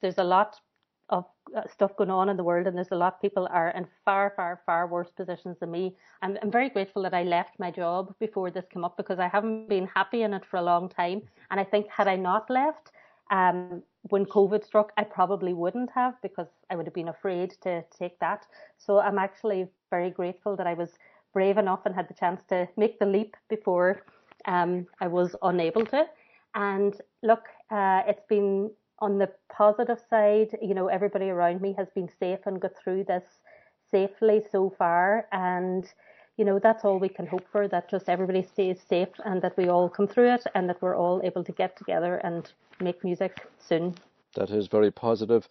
There's 0.00 0.18
a 0.18 0.24
lot 0.24 0.60
of 1.08 1.26
uh, 1.54 1.62
stuff 1.72 1.94
going 1.96 2.10
on 2.10 2.28
in 2.28 2.36
the 2.36 2.44
world, 2.44 2.66
and 2.66 2.76
there's 2.76 2.92
a 2.92 2.96
lot 2.96 3.14
of 3.14 3.20
people 3.20 3.48
are 3.50 3.70
in 3.70 3.86
far, 4.04 4.32
far, 4.34 4.60
far 4.64 4.86
worse 4.86 5.10
positions 5.10 5.58
than 5.60 5.70
me. 5.70 5.96
I'm, 6.22 6.38
I'm 6.42 6.50
very 6.50 6.70
grateful 6.70 7.02
that 7.02 7.14
I 7.14 7.22
left 7.22 7.58
my 7.58 7.70
job 7.70 8.14
before 8.18 8.50
this 8.50 8.64
came 8.72 8.84
up 8.84 8.96
because 8.96 9.18
I 9.18 9.28
haven't 9.28 9.68
been 9.68 9.88
happy 9.94 10.22
in 10.22 10.32
it 10.32 10.44
for 10.50 10.56
a 10.56 10.62
long 10.62 10.88
time. 10.88 11.22
And 11.50 11.60
I 11.60 11.64
think 11.64 11.86
had 11.88 12.08
I 12.08 12.16
not 12.16 12.48
left, 12.48 12.92
um, 13.30 13.82
when 14.08 14.26
COVID 14.26 14.64
struck, 14.64 14.92
I 14.96 15.04
probably 15.04 15.54
wouldn't 15.54 15.90
have 15.90 16.20
because 16.22 16.48
I 16.70 16.76
would 16.76 16.86
have 16.86 16.94
been 16.94 17.08
afraid 17.08 17.54
to 17.62 17.84
take 17.96 18.18
that. 18.18 18.46
So 18.78 18.98
I'm 18.98 19.18
actually 19.18 19.68
very 19.90 20.10
grateful 20.10 20.56
that 20.56 20.66
I 20.66 20.74
was 20.74 20.90
brave 21.32 21.56
enough 21.58 21.80
and 21.86 21.94
had 21.94 22.08
the 22.08 22.14
chance 22.14 22.42
to 22.48 22.68
make 22.76 22.98
the 22.98 23.06
leap 23.06 23.36
before 23.48 24.02
um, 24.46 24.86
I 25.00 25.06
was 25.06 25.36
unable 25.42 25.86
to. 25.86 26.06
And 26.54 26.94
look, 27.22 27.44
uh, 27.70 28.02
it's 28.06 28.24
been 28.28 28.70
on 28.98 29.18
the 29.18 29.30
positive 29.50 29.98
side, 30.10 30.56
you 30.60 30.74
know, 30.74 30.88
everybody 30.88 31.30
around 31.30 31.60
me 31.60 31.74
has 31.78 31.88
been 31.94 32.08
safe 32.20 32.40
and 32.46 32.60
got 32.60 32.72
through 32.76 33.04
this 33.04 33.24
safely 33.90 34.42
so 34.50 34.70
far. 34.76 35.26
And 35.32 35.84
you 36.42 36.46
know, 36.46 36.58
that's 36.58 36.84
all 36.84 36.98
we 36.98 37.08
can 37.08 37.24
hope 37.24 37.46
for, 37.52 37.68
that 37.68 37.88
just 37.88 38.08
everybody 38.08 38.42
stays 38.42 38.76
safe 38.88 39.14
and 39.24 39.40
that 39.42 39.56
we 39.56 39.68
all 39.68 39.88
come 39.88 40.08
through 40.08 40.28
it 40.34 40.42
and 40.56 40.68
that 40.68 40.82
we're 40.82 40.96
all 40.96 41.20
able 41.22 41.44
to 41.44 41.52
get 41.52 41.76
together 41.76 42.16
and 42.24 42.50
make 42.80 43.04
music 43.04 43.46
soon. 43.60 43.94
That 44.34 44.50
is 44.50 44.66
very 44.66 44.90
positive. 44.90 45.48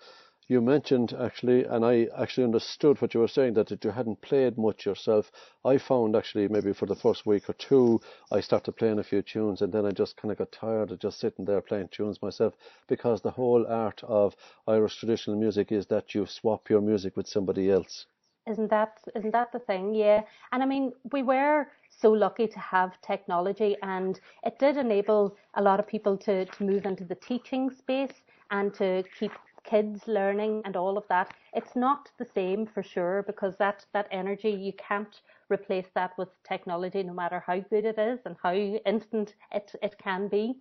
You 0.49 0.59
mentioned 0.59 1.13
actually, 1.17 1.63
and 1.63 1.85
I 1.85 2.09
actually 2.17 2.43
understood 2.43 3.01
what 3.01 3.13
you 3.13 3.21
were 3.21 3.29
saying, 3.29 3.53
that 3.53 3.71
you 3.85 3.91
hadn't 3.91 4.19
played 4.19 4.57
much 4.57 4.85
yourself. 4.85 5.31
I 5.63 5.77
found 5.77 6.13
actually 6.13 6.49
maybe 6.49 6.73
for 6.73 6.87
the 6.87 7.01
first 7.05 7.25
week 7.25 7.49
or 7.49 7.53
two, 7.53 8.01
I 8.29 8.41
started 8.41 8.73
playing 8.73 8.99
a 8.99 9.03
few 9.03 9.21
tunes 9.21 9.61
and 9.61 9.71
then 9.71 9.85
I 9.85 9.91
just 9.91 10.17
kind 10.17 10.33
of 10.33 10.39
got 10.39 10.51
tired 10.51 10.91
of 10.91 10.99
just 10.99 11.21
sitting 11.21 11.45
there 11.45 11.61
playing 11.61 11.87
tunes 11.93 12.21
myself 12.21 12.53
because 12.89 13.21
the 13.21 13.31
whole 13.31 13.65
art 13.65 14.03
of 14.03 14.35
Irish 14.67 14.97
traditional 14.97 15.37
music 15.37 15.71
is 15.71 15.85
that 15.85 16.13
you 16.13 16.25
swap 16.25 16.69
your 16.69 16.81
music 16.81 17.15
with 17.15 17.29
somebody 17.29 17.71
else. 17.71 18.07
Isn't 18.47 18.69
that 18.69 19.01
isn't 19.15 19.31
that 19.31 19.51
the 19.51 19.59
thing? 19.59 19.93
Yeah. 19.95 20.23
And 20.51 20.61
I 20.61 20.65
mean, 20.65 20.93
we 21.11 21.21
were 21.23 21.67
so 21.89 22.11
lucky 22.11 22.47
to 22.47 22.59
have 22.59 23.01
technology 23.01 23.75
and 23.81 24.19
it 24.43 24.57
did 24.59 24.77
enable 24.77 25.35
a 25.55 25.61
lot 25.61 25.79
of 25.79 25.87
people 25.87 26.17
to, 26.17 26.45
to 26.45 26.63
move 26.63 26.85
into 26.85 27.03
the 27.05 27.15
teaching 27.15 27.69
space 27.69 28.23
and 28.51 28.73
to 28.75 29.03
keep 29.19 29.31
kids 29.63 30.07
learning 30.07 30.61
and 30.65 30.75
all 30.75 30.97
of 30.97 31.07
that. 31.09 31.33
It's 31.53 31.75
not 31.75 32.09
the 32.17 32.25
same 32.25 32.65
for 32.65 32.81
sure 32.83 33.23
because 33.23 33.57
that, 33.57 33.85
that 33.93 34.07
energy 34.11 34.49
you 34.49 34.73
can't 34.73 35.21
replace 35.49 35.87
that 35.95 36.17
with 36.17 36.29
technology 36.43 37.03
no 37.03 37.13
matter 37.13 37.43
how 37.45 37.59
good 37.59 37.85
it 37.85 37.97
is 37.99 38.19
and 38.25 38.35
how 38.41 38.53
instant 38.53 39.35
it, 39.51 39.73
it 39.81 39.97
can 39.97 40.27
be. 40.27 40.55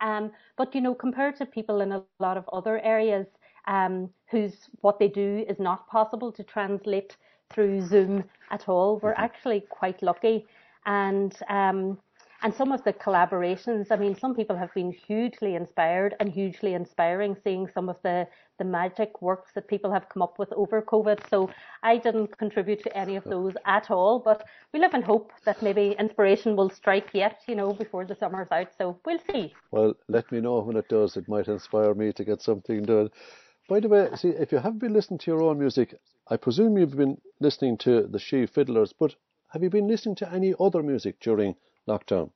Um, 0.00 0.32
but 0.56 0.74
you 0.74 0.80
know, 0.80 0.94
compared 0.94 1.36
to 1.36 1.46
people 1.46 1.80
in 1.80 1.92
a 1.92 2.02
lot 2.02 2.36
of 2.36 2.48
other 2.52 2.80
areas, 2.80 3.26
um, 3.66 4.10
whose 4.30 4.68
what 4.80 4.98
they 4.98 5.08
do 5.08 5.44
is 5.48 5.58
not 5.58 5.88
possible 5.88 6.32
to 6.32 6.42
translate 6.42 7.16
through 7.52 7.80
Zoom 7.86 8.24
at 8.50 8.68
all. 8.68 8.98
We're 9.02 9.12
mm-hmm. 9.12 9.24
actually 9.24 9.60
quite 9.68 10.02
lucky, 10.02 10.46
and 10.86 11.34
um, 11.48 11.98
and 12.42 12.54
some 12.54 12.72
of 12.72 12.82
the 12.84 12.92
collaborations. 12.92 13.88
I 13.90 13.96
mean, 13.96 14.16
some 14.16 14.34
people 14.34 14.56
have 14.56 14.72
been 14.74 14.92
hugely 14.92 15.54
inspired 15.54 16.14
and 16.20 16.28
hugely 16.28 16.74
inspiring 16.74 17.36
seeing 17.44 17.68
some 17.74 17.88
of 17.88 17.96
the 18.02 18.26
the 18.58 18.64
magic 18.64 19.22
works 19.22 19.52
that 19.54 19.66
people 19.66 19.90
have 19.90 20.06
come 20.10 20.20
up 20.20 20.38
with 20.38 20.52
over 20.52 20.82
COVID. 20.82 21.18
So 21.30 21.50
I 21.82 21.96
didn't 21.96 22.36
contribute 22.36 22.82
to 22.82 22.94
any 22.94 23.16
of 23.16 23.24
those 23.24 23.54
at 23.64 23.90
all, 23.90 24.18
but 24.18 24.46
we 24.74 24.80
live 24.80 24.92
in 24.92 25.00
hope 25.00 25.32
that 25.46 25.62
maybe 25.62 25.96
inspiration 25.98 26.56
will 26.56 26.68
strike 26.68 27.08
yet, 27.14 27.40
you 27.48 27.54
know, 27.54 27.72
before 27.72 28.04
the 28.04 28.14
summer's 28.14 28.48
out. 28.52 28.68
So 28.76 29.00
we'll 29.06 29.18
see. 29.32 29.54
Well, 29.70 29.94
let 30.08 30.30
me 30.30 30.42
know 30.42 30.60
when 30.60 30.76
it 30.76 30.90
does. 30.90 31.16
It 31.16 31.26
might 31.26 31.48
inspire 31.48 31.94
me 31.94 32.12
to 32.12 32.22
get 32.22 32.42
something 32.42 32.82
done. 32.82 33.08
By 33.70 33.78
the 33.78 33.88
way, 33.88 34.08
see, 34.16 34.30
if 34.30 34.50
you 34.50 34.58
haven't 34.58 34.80
been 34.80 34.92
listening 34.92 35.18
to 35.18 35.30
your 35.30 35.44
own 35.44 35.60
music, 35.60 35.94
I 36.26 36.36
presume 36.36 36.76
you've 36.76 36.96
been 36.96 37.20
listening 37.38 37.78
to 37.78 38.02
the 38.02 38.18
Sífiddlers, 38.18 38.92
but 38.98 39.14
have 39.50 39.62
you 39.62 39.70
been 39.70 39.86
listening 39.86 40.16
to 40.16 40.32
any 40.32 40.54
other 40.58 40.82
music 40.82 41.20
during 41.20 41.54
lockdown? 41.86 42.32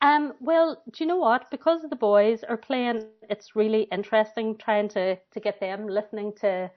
Um, 0.00 0.34
well, 0.38 0.80
do 0.92 1.02
you 1.02 1.08
know 1.08 1.16
what? 1.16 1.50
Because 1.50 1.82
the 1.90 1.96
boys 1.96 2.44
are 2.44 2.56
playing, 2.56 3.06
it's 3.28 3.56
really 3.56 3.88
interesting 3.90 4.56
trying 4.58 4.90
to, 4.90 5.16
to 5.16 5.40
get 5.40 5.58
them 5.58 5.88
listening 5.88 6.34
to 6.40 6.70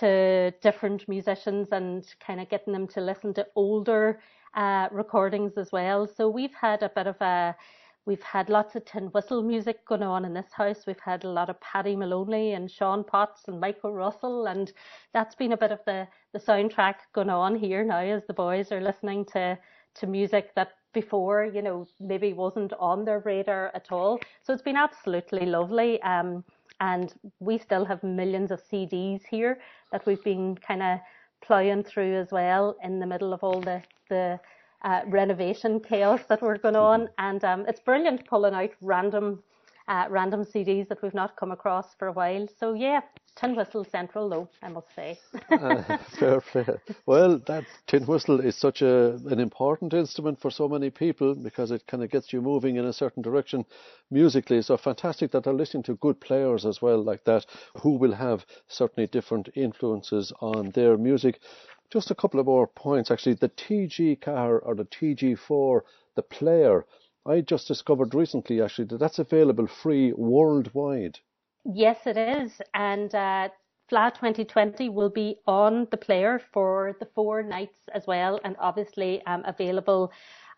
to 0.00 0.50
different 0.62 1.06
musicians 1.08 1.68
and 1.72 2.06
kind 2.24 2.40
of 2.40 2.48
getting 2.48 2.72
them 2.72 2.86
to 2.86 3.00
listen 3.00 3.34
to 3.34 3.46
older 3.54 4.20
uh, 4.54 4.88
recordings 4.92 5.58
as 5.58 5.72
well. 5.72 6.06
So 6.06 6.28
we've 6.28 6.54
had 6.54 6.82
a 6.82 6.88
bit 6.88 7.06
of 7.06 7.20
a 7.20 7.54
We've 8.06 8.22
had 8.22 8.50
lots 8.50 8.76
of 8.76 8.84
tin 8.84 9.04
whistle 9.06 9.42
music 9.42 9.84
going 9.86 10.02
on 10.02 10.24
in 10.24 10.34
this 10.34 10.52
house. 10.52 10.86
We've 10.86 11.00
had 11.00 11.24
a 11.24 11.30
lot 11.30 11.48
of 11.48 11.60
Paddy 11.60 11.96
Moloney 11.96 12.52
and 12.52 12.70
Sean 12.70 13.02
Potts 13.02 13.44
and 13.48 13.58
Michael 13.58 13.92
Russell, 13.92 14.46
and 14.46 14.70
that's 15.14 15.34
been 15.34 15.52
a 15.52 15.56
bit 15.56 15.72
of 15.72 15.80
the, 15.86 16.06
the 16.32 16.38
soundtrack 16.38 16.96
going 17.14 17.30
on 17.30 17.56
here 17.56 17.82
now 17.82 18.00
as 18.00 18.22
the 18.26 18.34
boys 18.34 18.70
are 18.72 18.80
listening 18.80 19.24
to, 19.32 19.58
to 19.94 20.06
music 20.06 20.54
that 20.54 20.72
before, 20.92 21.44
you 21.44 21.62
know, 21.62 21.86
maybe 21.98 22.32
wasn't 22.34 22.72
on 22.78 23.04
their 23.04 23.20
radar 23.20 23.70
at 23.74 23.90
all. 23.90 24.20
So 24.42 24.52
it's 24.52 24.62
been 24.62 24.76
absolutely 24.76 25.46
lovely. 25.46 26.00
Um, 26.02 26.44
and 26.80 27.12
we 27.40 27.58
still 27.58 27.84
have 27.84 28.02
millions 28.02 28.50
of 28.50 28.62
CDs 28.62 29.22
here 29.24 29.58
that 29.92 30.04
we've 30.06 30.22
been 30.22 30.56
kind 30.56 30.82
of 30.82 30.98
ploughing 31.42 31.82
through 31.82 32.16
as 32.16 32.30
well 32.30 32.76
in 32.82 32.98
the 32.98 33.06
middle 33.06 33.32
of 33.32 33.42
all 33.42 33.60
the, 33.60 33.82
the 34.08 34.40
uh, 34.84 35.00
renovation 35.06 35.80
chaos 35.80 36.20
that 36.28 36.40
we're 36.42 36.58
going 36.58 36.76
on, 36.76 37.08
and 37.18 37.42
um, 37.44 37.64
it's 37.66 37.80
brilliant 37.80 38.26
pulling 38.26 38.54
out 38.54 38.70
random 38.80 39.42
uh, 39.88 40.06
random 40.08 40.44
CDs 40.44 40.88
that 40.88 41.02
we've 41.02 41.14
not 41.14 41.36
come 41.36 41.50
across 41.50 41.94
for 41.98 42.08
a 42.08 42.12
while. 42.12 42.46
So 42.58 42.72
yeah, 42.72 43.00
tin 43.36 43.54
whistle 43.54 43.84
central 43.84 44.28
though, 44.28 44.48
I 44.62 44.68
must 44.68 44.94
say. 44.94 45.18
uh, 45.50 45.98
fair 46.18 46.40
play. 46.40 46.66
Well, 47.06 47.38
that 47.46 47.64
tin 47.86 48.04
whistle 48.04 48.40
is 48.40 48.56
such 48.56 48.82
a 48.82 49.14
an 49.26 49.40
important 49.40 49.92
instrument 49.92 50.40
for 50.40 50.50
so 50.50 50.68
many 50.68 50.90
people 50.90 51.34
because 51.34 51.70
it 51.70 51.86
kind 51.86 52.02
of 52.02 52.10
gets 52.10 52.32
you 52.32 52.40
moving 52.40 52.76
in 52.76 52.84
a 52.86 52.92
certain 52.92 53.22
direction 53.22 53.64
musically. 54.10 54.62
So 54.62 54.76
fantastic 54.76 55.32
that 55.32 55.44
they're 55.44 55.52
listening 55.52 55.82
to 55.84 55.96
good 55.96 56.20
players 56.20 56.64
as 56.64 56.80
well, 56.80 57.02
like 57.02 57.24
that, 57.24 57.46
who 57.82 57.96
will 57.96 58.14
have 58.14 58.46
certainly 58.68 59.06
different 59.06 59.48
influences 59.54 60.32
on 60.40 60.70
their 60.70 60.96
music. 60.96 61.40
Just 61.90 62.10
a 62.10 62.14
couple 62.14 62.40
of 62.40 62.46
more 62.46 62.66
points, 62.66 63.10
actually. 63.10 63.34
The 63.34 63.48
TG 63.50 64.18
Ceathair 64.18 64.60
or 64.62 64.74
the 64.74 64.84
TG4, 64.84 65.82
the 66.16 66.22
player, 66.22 66.86
I 67.26 67.40
just 67.40 67.68
discovered 67.68 68.14
recently, 68.14 68.60
actually, 68.60 68.86
that 68.86 68.98
that's 68.98 69.18
available 69.18 69.66
free 69.66 70.12
worldwide. 70.12 71.18
Yes, 71.64 72.06
it 72.06 72.16
is. 72.16 72.60
And 72.74 73.14
uh, 73.14 73.48
Fleadh 73.90 74.14
2020 74.14 74.88
will 74.90 75.10
be 75.10 75.36
on 75.46 75.86
the 75.90 75.96
player 75.96 76.40
for 76.52 76.96
the 77.00 77.06
four 77.14 77.42
nights 77.42 77.78
as 77.92 78.06
well, 78.06 78.40
and 78.44 78.56
obviously 78.58 79.22
um, 79.26 79.42
available 79.46 80.12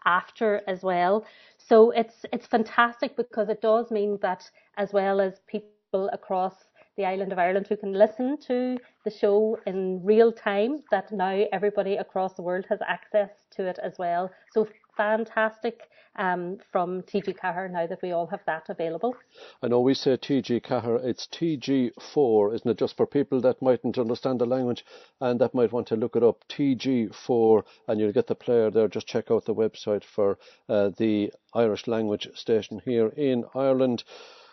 after 0.05 0.62
as 0.67 0.83
well. 0.83 1.25
So 1.59 1.91
it's 1.91 2.25
it's 2.33 2.47
fantastic 2.47 3.17
because 3.17 3.49
it 3.49 3.61
does 3.61 3.91
mean 3.91 4.19
that 4.23 4.49
as 4.77 4.93
well 4.93 5.21
as 5.21 5.41
people 5.47 6.09
across 6.12 6.55
the 6.97 7.05
island 7.05 7.33
of 7.33 7.39
Ireland 7.39 7.67
who 7.69 7.77
can 7.77 7.93
listen 7.93 8.39
to 8.49 8.79
the 9.05 9.11
show 9.11 9.59
in 9.67 10.03
real 10.05 10.33
time 10.33 10.83
that 10.91 11.13
now 11.13 11.45
everybody 11.53 11.97
across 11.97 12.35
the 12.35 12.43
world 12.43 12.67
has 12.69 12.81
access 12.87 13.31
to 13.53 13.67
it 13.67 13.79
as 13.83 13.99
well. 13.99 14.31
So 14.53 14.67
fantastic 14.97 15.91
um, 16.17 16.59
from 16.73 17.03
TG 17.03 17.37
Ceathair 17.39 17.71
now 17.71 17.87
that 17.87 18.01
we 18.03 18.13
all 18.13 18.27
have 18.27 18.41
that 18.47 18.69
available. 18.69 19.15
I 19.63 19.69
know 19.69 19.81
we 19.81 19.95
say 19.95 20.17
TG 20.17 20.63
Ceathair, 20.63 21.05
it's 21.05 21.27
TG4, 21.27 22.55
isn't 22.55 22.71
it? 22.71 22.79
Just 22.79 22.97
for 22.97 23.07
people 23.07 23.41
that 23.43 23.61
mightn't 23.63 23.99
understand 23.99 24.41
the 24.41 24.47
language 24.47 24.85
and 25.21 25.41
that 25.41 25.55
might 25.55 25.73
want 25.73 25.87
to 25.89 25.97
look 25.97 26.17
it 26.17 26.23
up, 26.23 26.45
TG4, 26.49 27.63
and 27.89 28.01
you'll 28.01 28.13
get 28.13 28.27
the 28.27 28.35
player 28.35 28.71
there. 28.71 28.89
Just 28.89 29.07
check 29.07 29.31
out 29.31 29.45
the 29.45 29.55
website 29.55 30.05
for 30.05 30.39
uh, 30.69 30.91
the 30.97 31.33
Irish 31.55 31.87
language 31.87 32.29
station 32.35 32.81
here 32.85 33.09
in 33.09 33.45
Ireland. 33.55 34.05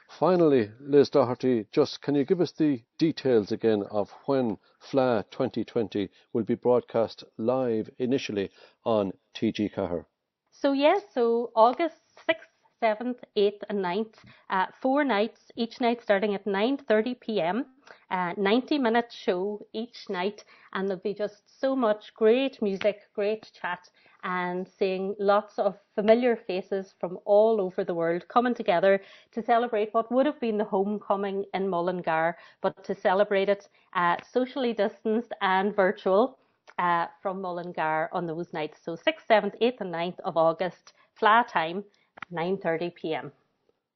Finally, 0.09 0.71
Liz 0.79 1.09
Doherty, 1.09 1.65
just 1.71 2.01
can 2.01 2.15
you 2.15 2.23
give 2.23 2.41
us 2.41 2.51
the 2.51 2.83
details 2.97 3.51
again 3.51 3.83
of 3.91 4.11
when 4.25 4.57
Fleadh 4.79 5.29
2020 5.31 6.09
will 6.33 6.43
be 6.43 6.55
broadcast 6.55 7.23
live 7.37 7.89
initially 7.97 8.49
on 8.85 9.13
TG 9.33 9.73
Ceathair? 9.73 10.05
So 10.51 10.71
yes, 10.71 11.01
so 11.13 11.51
August 11.55 12.01
6th, 12.29 12.53
7th, 12.81 13.19
8th 13.35 13.63
and 13.69 13.79
9th, 13.79 14.15
uh, 14.49 14.65
four 14.81 15.03
nights, 15.03 15.51
each 15.55 15.81
night 15.81 16.01
starting 16.01 16.35
at 16.35 16.45
9.30 16.45 17.19
p.m., 17.19 17.65
uh, 18.11 18.33
90 18.37 18.77
minute 18.77 19.11
show 19.11 19.65
each 19.73 20.09
night 20.09 20.43
and 20.73 20.87
there'll 20.87 21.01
be 21.01 21.13
just 21.13 21.59
so 21.59 21.75
much 21.75 22.13
great 22.13 22.61
music, 22.61 22.99
great 23.15 23.49
chat 23.59 23.89
and 24.23 24.67
seeing 24.67 25.15
lots 25.19 25.59
of 25.59 25.77
familiar 25.95 26.35
faces 26.35 26.93
from 26.99 27.19
all 27.25 27.59
over 27.59 27.83
the 27.83 27.93
world 27.93 28.27
coming 28.27 28.53
together 28.53 29.01
to 29.31 29.41
celebrate 29.41 29.93
what 29.93 30.11
would 30.11 30.25
have 30.25 30.39
been 30.39 30.57
the 30.57 30.63
homecoming 30.63 31.45
in 31.53 31.69
Mullingar, 31.69 32.37
but 32.61 32.83
to 32.83 32.95
celebrate 32.95 33.49
it 33.49 33.67
uh, 33.95 34.15
socially 34.31 34.73
distanced 34.73 35.33
and 35.41 35.75
virtual 35.75 36.37
uh, 36.79 37.07
from 37.21 37.41
Mullingar 37.41 38.09
on 38.11 38.25
those 38.25 38.53
nights. 38.53 38.79
So 38.83 38.95
6th, 38.95 39.27
7th, 39.29 39.59
8th 39.61 39.81
and 39.81 39.93
9th 39.93 40.19
of 40.21 40.37
August, 40.37 40.93
Fleadh 41.19 41.47
time, 41.47 41.83
9.30 42.31 42.95
p.m. 42.95 43.31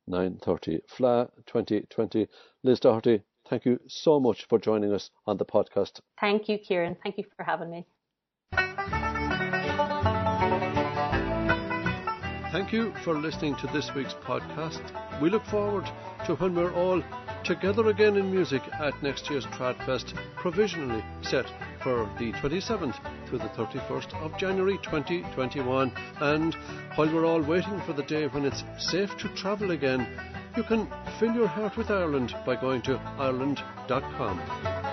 9.30, 0.09 0.79
Fleadh 0.87 1.29
2020. 1.45 2.27
Liz 2.63 2.79
Doherty, 2.79 3.21
thank 3.49 3.65
you 3.65 3.79
so 3.87 4.19
much 4.19 4.45
for 4.47 4.59
joining 4.59 4.93
us 4.93 5.09
on 5.25 5.37
the 5.37 5.45
podcast. 5.45 5.99
Thank 6.19 6.47
you, 6.47 6.57
Kieran. 6.57 6.95
Thank 7.03 7.17
you 7.17 7.25
for 7.35 7.43
having 7.43 7.71
me. 7.71 7.85
Thank 12.57 12.73
you 12.73 12.91
for 13.03 13.13
listening 13.13 13.55
to 13.57 13.67
this 13.67 13.91
week's 13.93 14.15
podcast. 14.15 14.81
We 15.21 15.29
look 15.29 15.45
forward 15.45 15.85
to 16.25 16.33
when 16.37 16.55
we're 16.55 16.73
all 16.73 17.03
together 17.43 17.89
again 17.89 18.17
in 18.17 18.31
music 18.31 18.63
at 18.79 18.99
next 19.03 19.29
year's 19.29 19.45
Tradfest, 19.45 20.15
provisionally 20.35 21.05
set 21.21 21.45
for 21.83 22.09
the 22.17 22.31
27th 22.31 22.95
to 23.27 23.37
the 23.37 23.49
31st 23.49 24.15
of 24.23 24.35
January 24.39 24.79
2021. 24.81 25.91
And 26.19 26.55
while 26.95 27.13
we're 27.13 27.27
all 27.27 27.43
waiting 27.43 27.79
for 27.81 27.93
the 27.93 28.01
day 28.01 28.25
when 28.25 28.43
it's 28.43 28.63
safe 28.79 29.15
to 29.17 29.29
travel 29.35 29.69
again, 29.69 30.07
you 30.55 30.63
can 30.63 30.91
fill 31.19 31.33
your 31.33 31.47
heart 31.47 31.77
with 31.77 31.91
Ireland 31.91 32.33
by 32.43 32.59
going 32.59 32.81
to 32.81 32.97
Ireland.com. 33.19 34.86